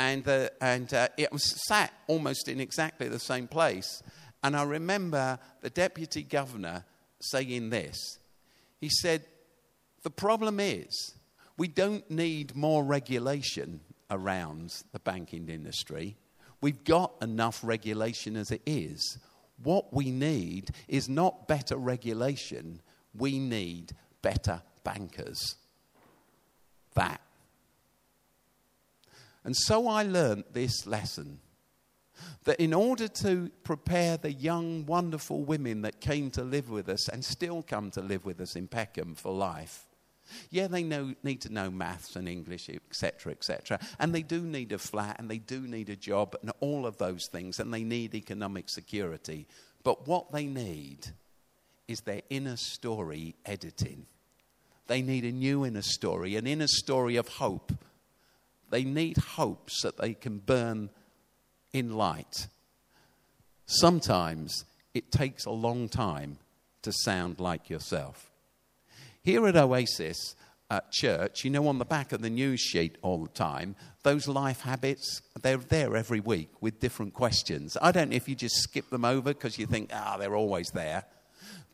and, 0.02 0.28
uh, 0.28 0.50
and 0.60 0.92
uh, 0.96 1.10
it 1.16 1.32
was 1.32 1.44
sat 1.68 1.94
almost 2.08 2.48
in 2.48 2.60
exactly 2.60 3.08
the 3.08 3.20
same 3.20 3.48
place. 3.48 4.02
And 4.44 4.56
I 4.56 4.64
remember 4.64 5.38
the 5.62 5.70
deputy 5.70 6.24
governor 6.24 6.86
saying 7.20 7.70
this. 7.70 8.18
He 8.80 8.90
said, 8.90 9.26
The 10.02 10.10
problem 10.10 10.60
is, 10.60 11.14
we 11.56 11.68
don't 11.68 12.10
need 12.10 12.56
more 12.56 12.84
regulation 12.84 13.82
around 14.10 14.74
the 14.92 15.00
banking 15.00 15.48
industry. 15.50 16.18
We've 16.62 16.84
got 16.84 17.14
enough 17.22 17.60
regulation 17.64 18.36
as 18.36 18.50
it 18.50 18.64
is. 18.66 19.20
What 19.62 19.94
we 19.94 20.10
need 20.10 20.72
is 20.88 21.08
not 21.08 21.48
better 21.48 21.76
regulation, 21.76 22.82
we 23.16 23.38
need 23.38 23.92
better 24.24 24.64
bankers. 24.84 25.58
That 26.96 27.22
and 29.44 29.56
so 29.56 29.88
I 29.88 30.04
learned 30.04 30.46
this 30.54 30.86
lesson 30.86 31.40
that 32.44 32.60
in 32.60 32.74
order 32.74 33.08
to 33.08 33.52
prepare 33.64 34.18
the 34.18 34.32
young, 34.32 34.86
wonderful 34.86 35.44
women 35.44 35.82
that 35.82 36.00
came 36.00 36.30
to 36.32 36.44
live 36.44 36.70
with 36.70 36.90
us 36.90 37.08
and 37.10 37.24
still 37.24 37.64
come 37.64 37.92
to 37.92 38.02
live 38.02 38.26
with 38.26 38.40
us 38.40 38.56
in 38.56 38.68
Peckham 38.68 39.16
for 39.16 39.32
life, 39.32 39.88
Yeah, 40.50 40.68
they 40.68 40.84
know, 40.84 41.14
need 41.24 41.42
to 41.42 41.54
know 41.54 41.70
maths 41.70 42.16
and 42.16 42.28
English, 42.28 42.70
etc., 42.70 43.34
etc. 43.34 43.80
And 44.00 44.14
they 44.14 44.22
do 44.22 44.42
need 44.42 44.72
a 44.72 44.78
flat 44.78 45.18
and 45.20 45.30
they 45.30 45.40
do 45.40 45.62
need 45.62 45.90
a 45.90 45.96
job 45.96 46.36
and 46.42 46.52
all 46.60 46.86
of 46.86 46.98
those 46.98 47.28
things, 47.32 47.60
and 47.60 47.74
they 47.74 47.84
need 47.84 48.16
economic 48.16 48.70
security. 48.70 49.48
But 49.84 50.08
what 50.08 50.32
they 50.32 50.46
need 50.46 51.08
is 51.88 52.02
their 52.02 52.22
inner 52.30 52.58
story 52.58 53.36
editing. 53.46 54.06
They 54.88 55.02
need 55.02 55.26
a 55.26 55.32
new 55.32 55.66
inner 55.66 55.82
story, 55.82 56.36
an 56.36 56.48
inner 56.48 56.68
story 56.68 57.16
of 57.16 57.28
hope. 57.28 57.72
They 58.72 58.84
need 58.84 59.18
hopes 59.18 59.82
that 59.84 59.98
they 59.98 60.14
can 60.14 60.40
burn 60.40 60.90
in 61.74 61.94
light. 61.94 62.48
Sometimes 63.66 64.66
it 64.94 65.12
takes 65.12 65.46
a 65.46 65.52
long 65.52 65.88
time 65.88 66.38
to 66.82 66.92
sound 66.92 67.40
like 67.40 67.70
yourself. 67.70 68.32
Here 69.22 69.46
at 69.48 69.56
Oasis 69.56 70.36
at 70.70 70.92
church, 70.92 71.44
you 71.44 71.52
know, 71.52 71.68
on 71.68 71.78
the 71.78 71.86
back 71.86 72.12
of 72.12 72.22
the 72.22 72.30
news 72.30 72.62
sheet 72.62 72.98
all 73.02 73.24
the 73.24 73.30
time, 73.30 73.76
those 74.04 74.28
life 74.28 74.62
habits, 74.62 75.22
they're 75.42 75.58
there 75.58 75.96
every 75.96 76.22
week 76.22 76.50
with 76.62 76.80
different 76.80 77.14
questions. 77.14 77.78
I 77.82 77.92
don't 77.92 78.10
know 78.10 78.16
if 78.16 78.28
you 78.28 78.36
just 78.36 78.56
skip 78.56 78.90
them 78.90 79.06
over 79.06 79.34
because 79.34 79.60
you 79.60 79.66
think, 79.68 79.92
ah, 79.94 80.16
they're 80.18 80.36
always 80.36 80.70
there. 80.74 81.04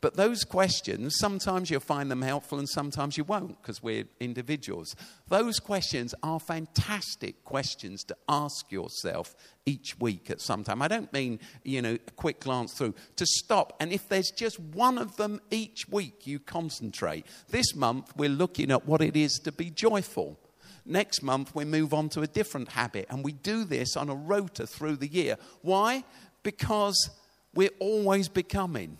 But 0.00 0.14
those 0.14 0.44
questions, 0.44 1.16
sometimes 1.18 1.70
you'll 1.70 1.80
find 1.80 2.10
them 2.10 2.22
helpful 2.22 2.58
and 2.58 2.68
sometimes 2.68 3.16
you 3.16 3.24
won't 3.24 3.60
because 3.60 3.82
we're 3.82 4.04
individuals. 4.20 4.94
Those 5.28 5.58
questions 5.58 6.14
are 6.22 6.38
fantastic 6.38 7.42
questions 7.42 8.04
to 8.04 8.16
ask 8.28 8.70
yourself 8.70 9.34
each 9.66 9.98
week 9.98 10.30
at 10.30 10.40
some 10.40 10.62
time. 10.62 10.82
I 10.82 10.88
don't 10.88 11.12
mean, 11.12 11.40
you 11.64 11.82
know, 11.82 11.94
a 11.94 12.10
quick 12.12 12.40
glance 12.40 12.74
through, 12.74 12.94
to 13.16 13.26
stop. 13.26 13.76
And 13.80 13.92
if 13.92 14.08
there's 14.08 14.30
just 14.30 14.60
one 14.60 14.98
of 14.98 15.16
them 15.16 15.40
each 15.50 15.88
week, 15.88 16.26
you 16.26 16.38
concentrate. 16.38 17.26
This 17.50 17.74
month, 17.74 18.16
we're 18.16 18.28
looking 18.28 18.70
at 18.70 18.86
what 18.86 19.02
it 19.02 19.16
is 19.16 19.32
to 19.44 19.50
be 19.50 19.68
joyful. 19.68 20.38
Next 20.86 21.22
month, 21.22 21.54
we 21.56 21.64
move 21.64 21.92
on 21.92 22.08
to 22.10 22.22
a 22.22 22.26
different 22.26 22.70
habit. 22.70 23.06
And 23.10 23.24
we 23.24 23.32
do 23.32 23.64
this 23.64 23.96
on 23.96 24.08
a 24.08 24.14
rota 24.14 24.66
through 24.66 24.96
the 24.96 25.08
year. 25.08 25.36
Why? 25.62 26.04
Because 26.44 27.10
we're 27.52 27.74
always 27.80 28.28
becoming. 28.28 28.96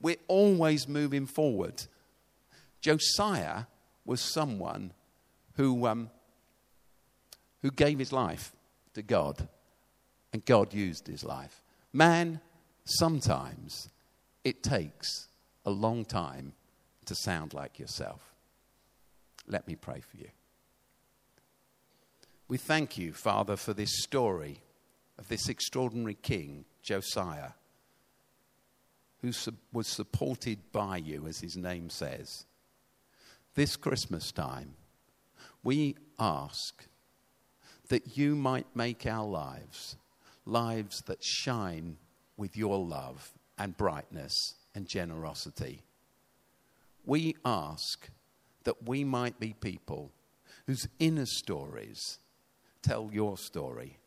We're 0.00 0.16
always 0.28 0.86
moving 0.86 1.26
forward. 1.26 1.84
Josiah 2.80 3.64
was 4.04 4.20
someone 4.20 4.92
who, 5.54 5.86
um, 5.86 6.10
who 7.62 7.70
gave 7.70 7.98
his 7.98 8.12
life 8.12 8.52
to 8.94 9.02
God, 9.02 9.48
and 10.32 10.44
God 10.44 10.72
used 10.72 11.06
his 11.06 11.24
life. 11.24 11.62
Man, 11.92 12.40
sometimes 12.84 13.88
it 14.44 14.62
takes 14.62 15.28
a 15.66 15.70
long 15.70 16.04
time 16.04 16.52
to 17.06 17.14
sound 17.14 17.54
like 17.54 17.78
yourself. 17.78 18.20
Let 19.46 19.66
me 19.66 19.74
pray 19.74 20.00
for 20.00 20.16
you. 20.16 20.28
We 22.46 22.56
thank 22.56 22.96
you, 22.96 23.12
Father, 23.12 23.56
for 23.56 23.74
this 23.74 24.02
story 24.02 24.62
of 25.18 25.28
this 25.28 25.48
extraordinary 25.48 26.14
king, 26.14 26.64
Josiah 26.82 27.50
who 29.22 29.32
was 29.72 29.86
supported 29.88 30.58
by 30.72 30.96
you, 30.98 31.26
as 31.26 31.40
his 31.40 31.56
name 31.56 31.90
says. 31.90 32.46
This 33.54 33.76
Christmas 33.76 34.30
time, 34.30 34.74
we 35.62 35.96
ask 36.18 36.86
that 37.88 38.16
you 38.16 38.36
might 38.36 38.66
make 38.74 39.06
our 39.06 39.26
lives 39.26 39.96
lives 40.48 41.02
that 41.02 41.22
shine 41.22 41.96
with 42.36 42.56
your 42.56 42.78
love 42.78 43.32
and 43.58 43.76
brightness 43.76 44.54
and 44.74 44.88
generosity. 44.88 45.82
We 47.04 47.36
ask 47.44 48.08
that 48.64 48.88
we 48.88 49.04
might 49.04 49.38
be 49.38 49.54
people 49.60 50.12
whose 50.66 50.88
inner 50.98 51.26
stories 51.26 52.18
tell 52.82 53.10
your 53.12 53.36
story. 53.36 53.98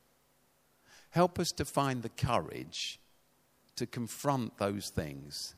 Help 1.12 1.40
us 1.40 1.50
to 1.58 1.66
find 1.66 2.02
the 2.02 2.10
courage 2.10 3.00
to 3.82 3.88
confront 3.88 4.56
those 4.60 4.90
things 4.90 5.56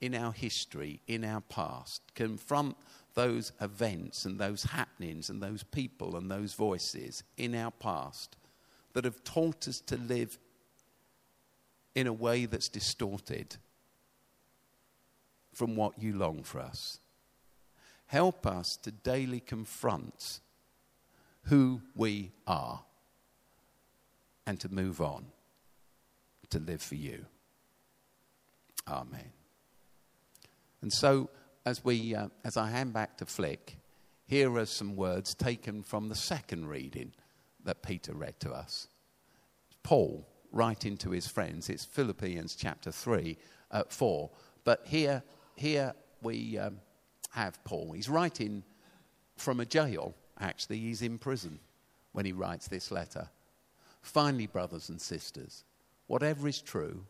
in 0.00 0.14
our 0.14 0.32
history, 0.32 0.98
in 1.06 1.22
our 1.22 1.42
past, 1.42 2.00
confront 2.14 2.74
those 3.12 3.52
events 3.60 4.24
and 4.24 4.38
those 4.38 4.62
happenings 4.62 5.28
and 5.28 5.42
those 5.42 5.62
people 5.62 6.16
and 6.16 6.30
those 6.30 6.54
voices 6.54 7.22
in 7.36 7.54
our 7.54 7.70
past 7.70 8.36
that 8.94 9.04
have 9.04 9.22
taught 9.24 9.68
us 9.68 9.78
to 9.80 9.98
live 9.98 10.38
in 11.94 12.06
a 12.06 12.12
way 12.14 12.46
that's 12.46 12.70
distorted 12.70 13.56
from 15.52 15.76
what 15.76 15.98
you 16.02 16.16
long 16.16 16.42
for 16.42 16.60
us. 16.60 16.98
Help 18.06 18.46
us 18.46 18.78
to 18.84 18.90
daily 18.90 19.40
confront 19.40 20.40
who 21.42 21.82
we 21.94 22.32
are 22.46 22.80
and 24.46 24.58
to 24.60 24.72
move 24.72 25.02
on 25.02 25.26
to 26.48 26.58
live 26.58 26.80
for 26.80 26.94
you. 26.94 27.26
Amen. 28.88 29.32
And 30.82 30.92
so, 30.92 31.30
as, 31.64 31.84
we, 31.84 32.14
uh, 32.14 32.28
as 32.44 32.56
I 32.56 32.70
hand 32.70 32.92
back 32.92 33.16
to 33.18 33.26
Flick, 33.26 33.78
here 34.26 34.56
are 34.56 34.66
some 34.66 34.96
words 34.96 35.34
taken 35.34 35.82
from 35.82 36.08
the 36.08 36.14
second 36.14 36.66
reading 36.68 37.12
that 37.64 37.82
Peter 37.82 38.14
read 38.14 38.38
to 38.40 38.52
us. 38.52 38.88
Paul 39.82 40.28
writing 40.52 40.96
to 40.98 41.10
his 41.10 41.26
friends, 41.26 41.68
it's 41.68 41.84
Philippians 41.84 42.54
chapter 42.54 42.90
3, 42.90 43.36
uh, 43.70 43.84
4. 43.88 44.30
But 44.64 44.82
here, 44.84 45.22
here 45.54 45.94
we 46.22 46.58
um, 46.58 46.78
have 47.30 47.62
Paul. 47.64 47.92
He's 47.92 48.08
writing 48.08 48.62
from 49.36 49.60
a 49.60 49.66
jail, 49.66 50.14
actually, 50.40 50.78
he's 50.78 51.02
in 51.02 51.18
prison 51.18 51.60
when 52.12 52.24
he 52.24 52.32
writes 52.32 52.68
this 52.68 52.90
letter. 52.90 53.28
Finally, 54.00 54.46
brothers 54.46 54.88
and 54.88 55.00
sisters, 55.00 55.64
whatever 56.06 56.48
is 56.48 56.62
true, 56.62 57.04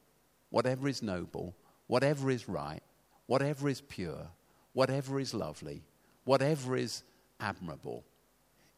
whatever 0.51 0.89
is 0.89 1.03
noble, 1.03 1.55
whatever 1.87 2.31
is 2.31 2.49
right, 2.49 2.83
whatever 3.27 3.69
is 3.69 3.81
pure, 3.81 4.29
whatever 4.73 5.21
is 5.21 5.35
lovely, 5.35 5.83
whatever 6.25 6.77
is 6.77 7.03
admirable, 7.41 8.05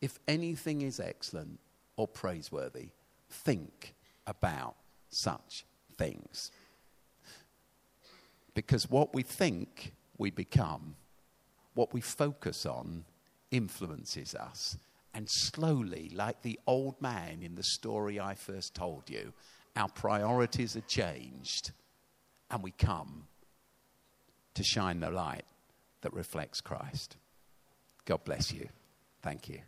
if 0.00 0.18
anything 0.28 0.82
is 0.82 1.00
excellent 1.00 1.58
or 1.96 2.06
praiseworthy, 2.06 2.90
think 3.30 3.94
about 4.26 4.76
such 5.08 5.64
things. 5.96 6.50
Because 8.54 8.88
what 8.90 9.14
we 9.14 9.22
think, 9.22 9.92
we 10.16 10.30
become. 10.30 10.96
What 11.74 11.92
we 11.92 12.00
focus 12.00 12.66
on 12.66 13.04
influences 13.50 14.34
us. 14.34 14.76
And 15.14 15.28
slowly, 15.28 16.10
like 16.14 16.42
the 16.42 16.58
old 16.66 17.00
man 17.00 17.42
in 17.42 17.54
the 17.54 17.62
story 17.62 18.20
I 18.20 18.34
first 18.34 18.74
told 18.74 19.08
you, 19.08 19.32
our 19.76 19.88
priorities 19.88 20.76
are 20.76 20.82
changed 20.82 21.72
and 22.50 22.62
we 22.62 22.70
come 22.70 23.26
to 24.54 24.62
shine 24.62 25.00
the 25.00 25.10
light 25.10 25.44
that 26.00 26.12
reflects 26.12 26.60
Christ. 26.60 27.16
God 28.04 28.24
bless 28.24 28.52
you. 28.52 28.68
Thank 29.22 29.48
you. 29.48 29.60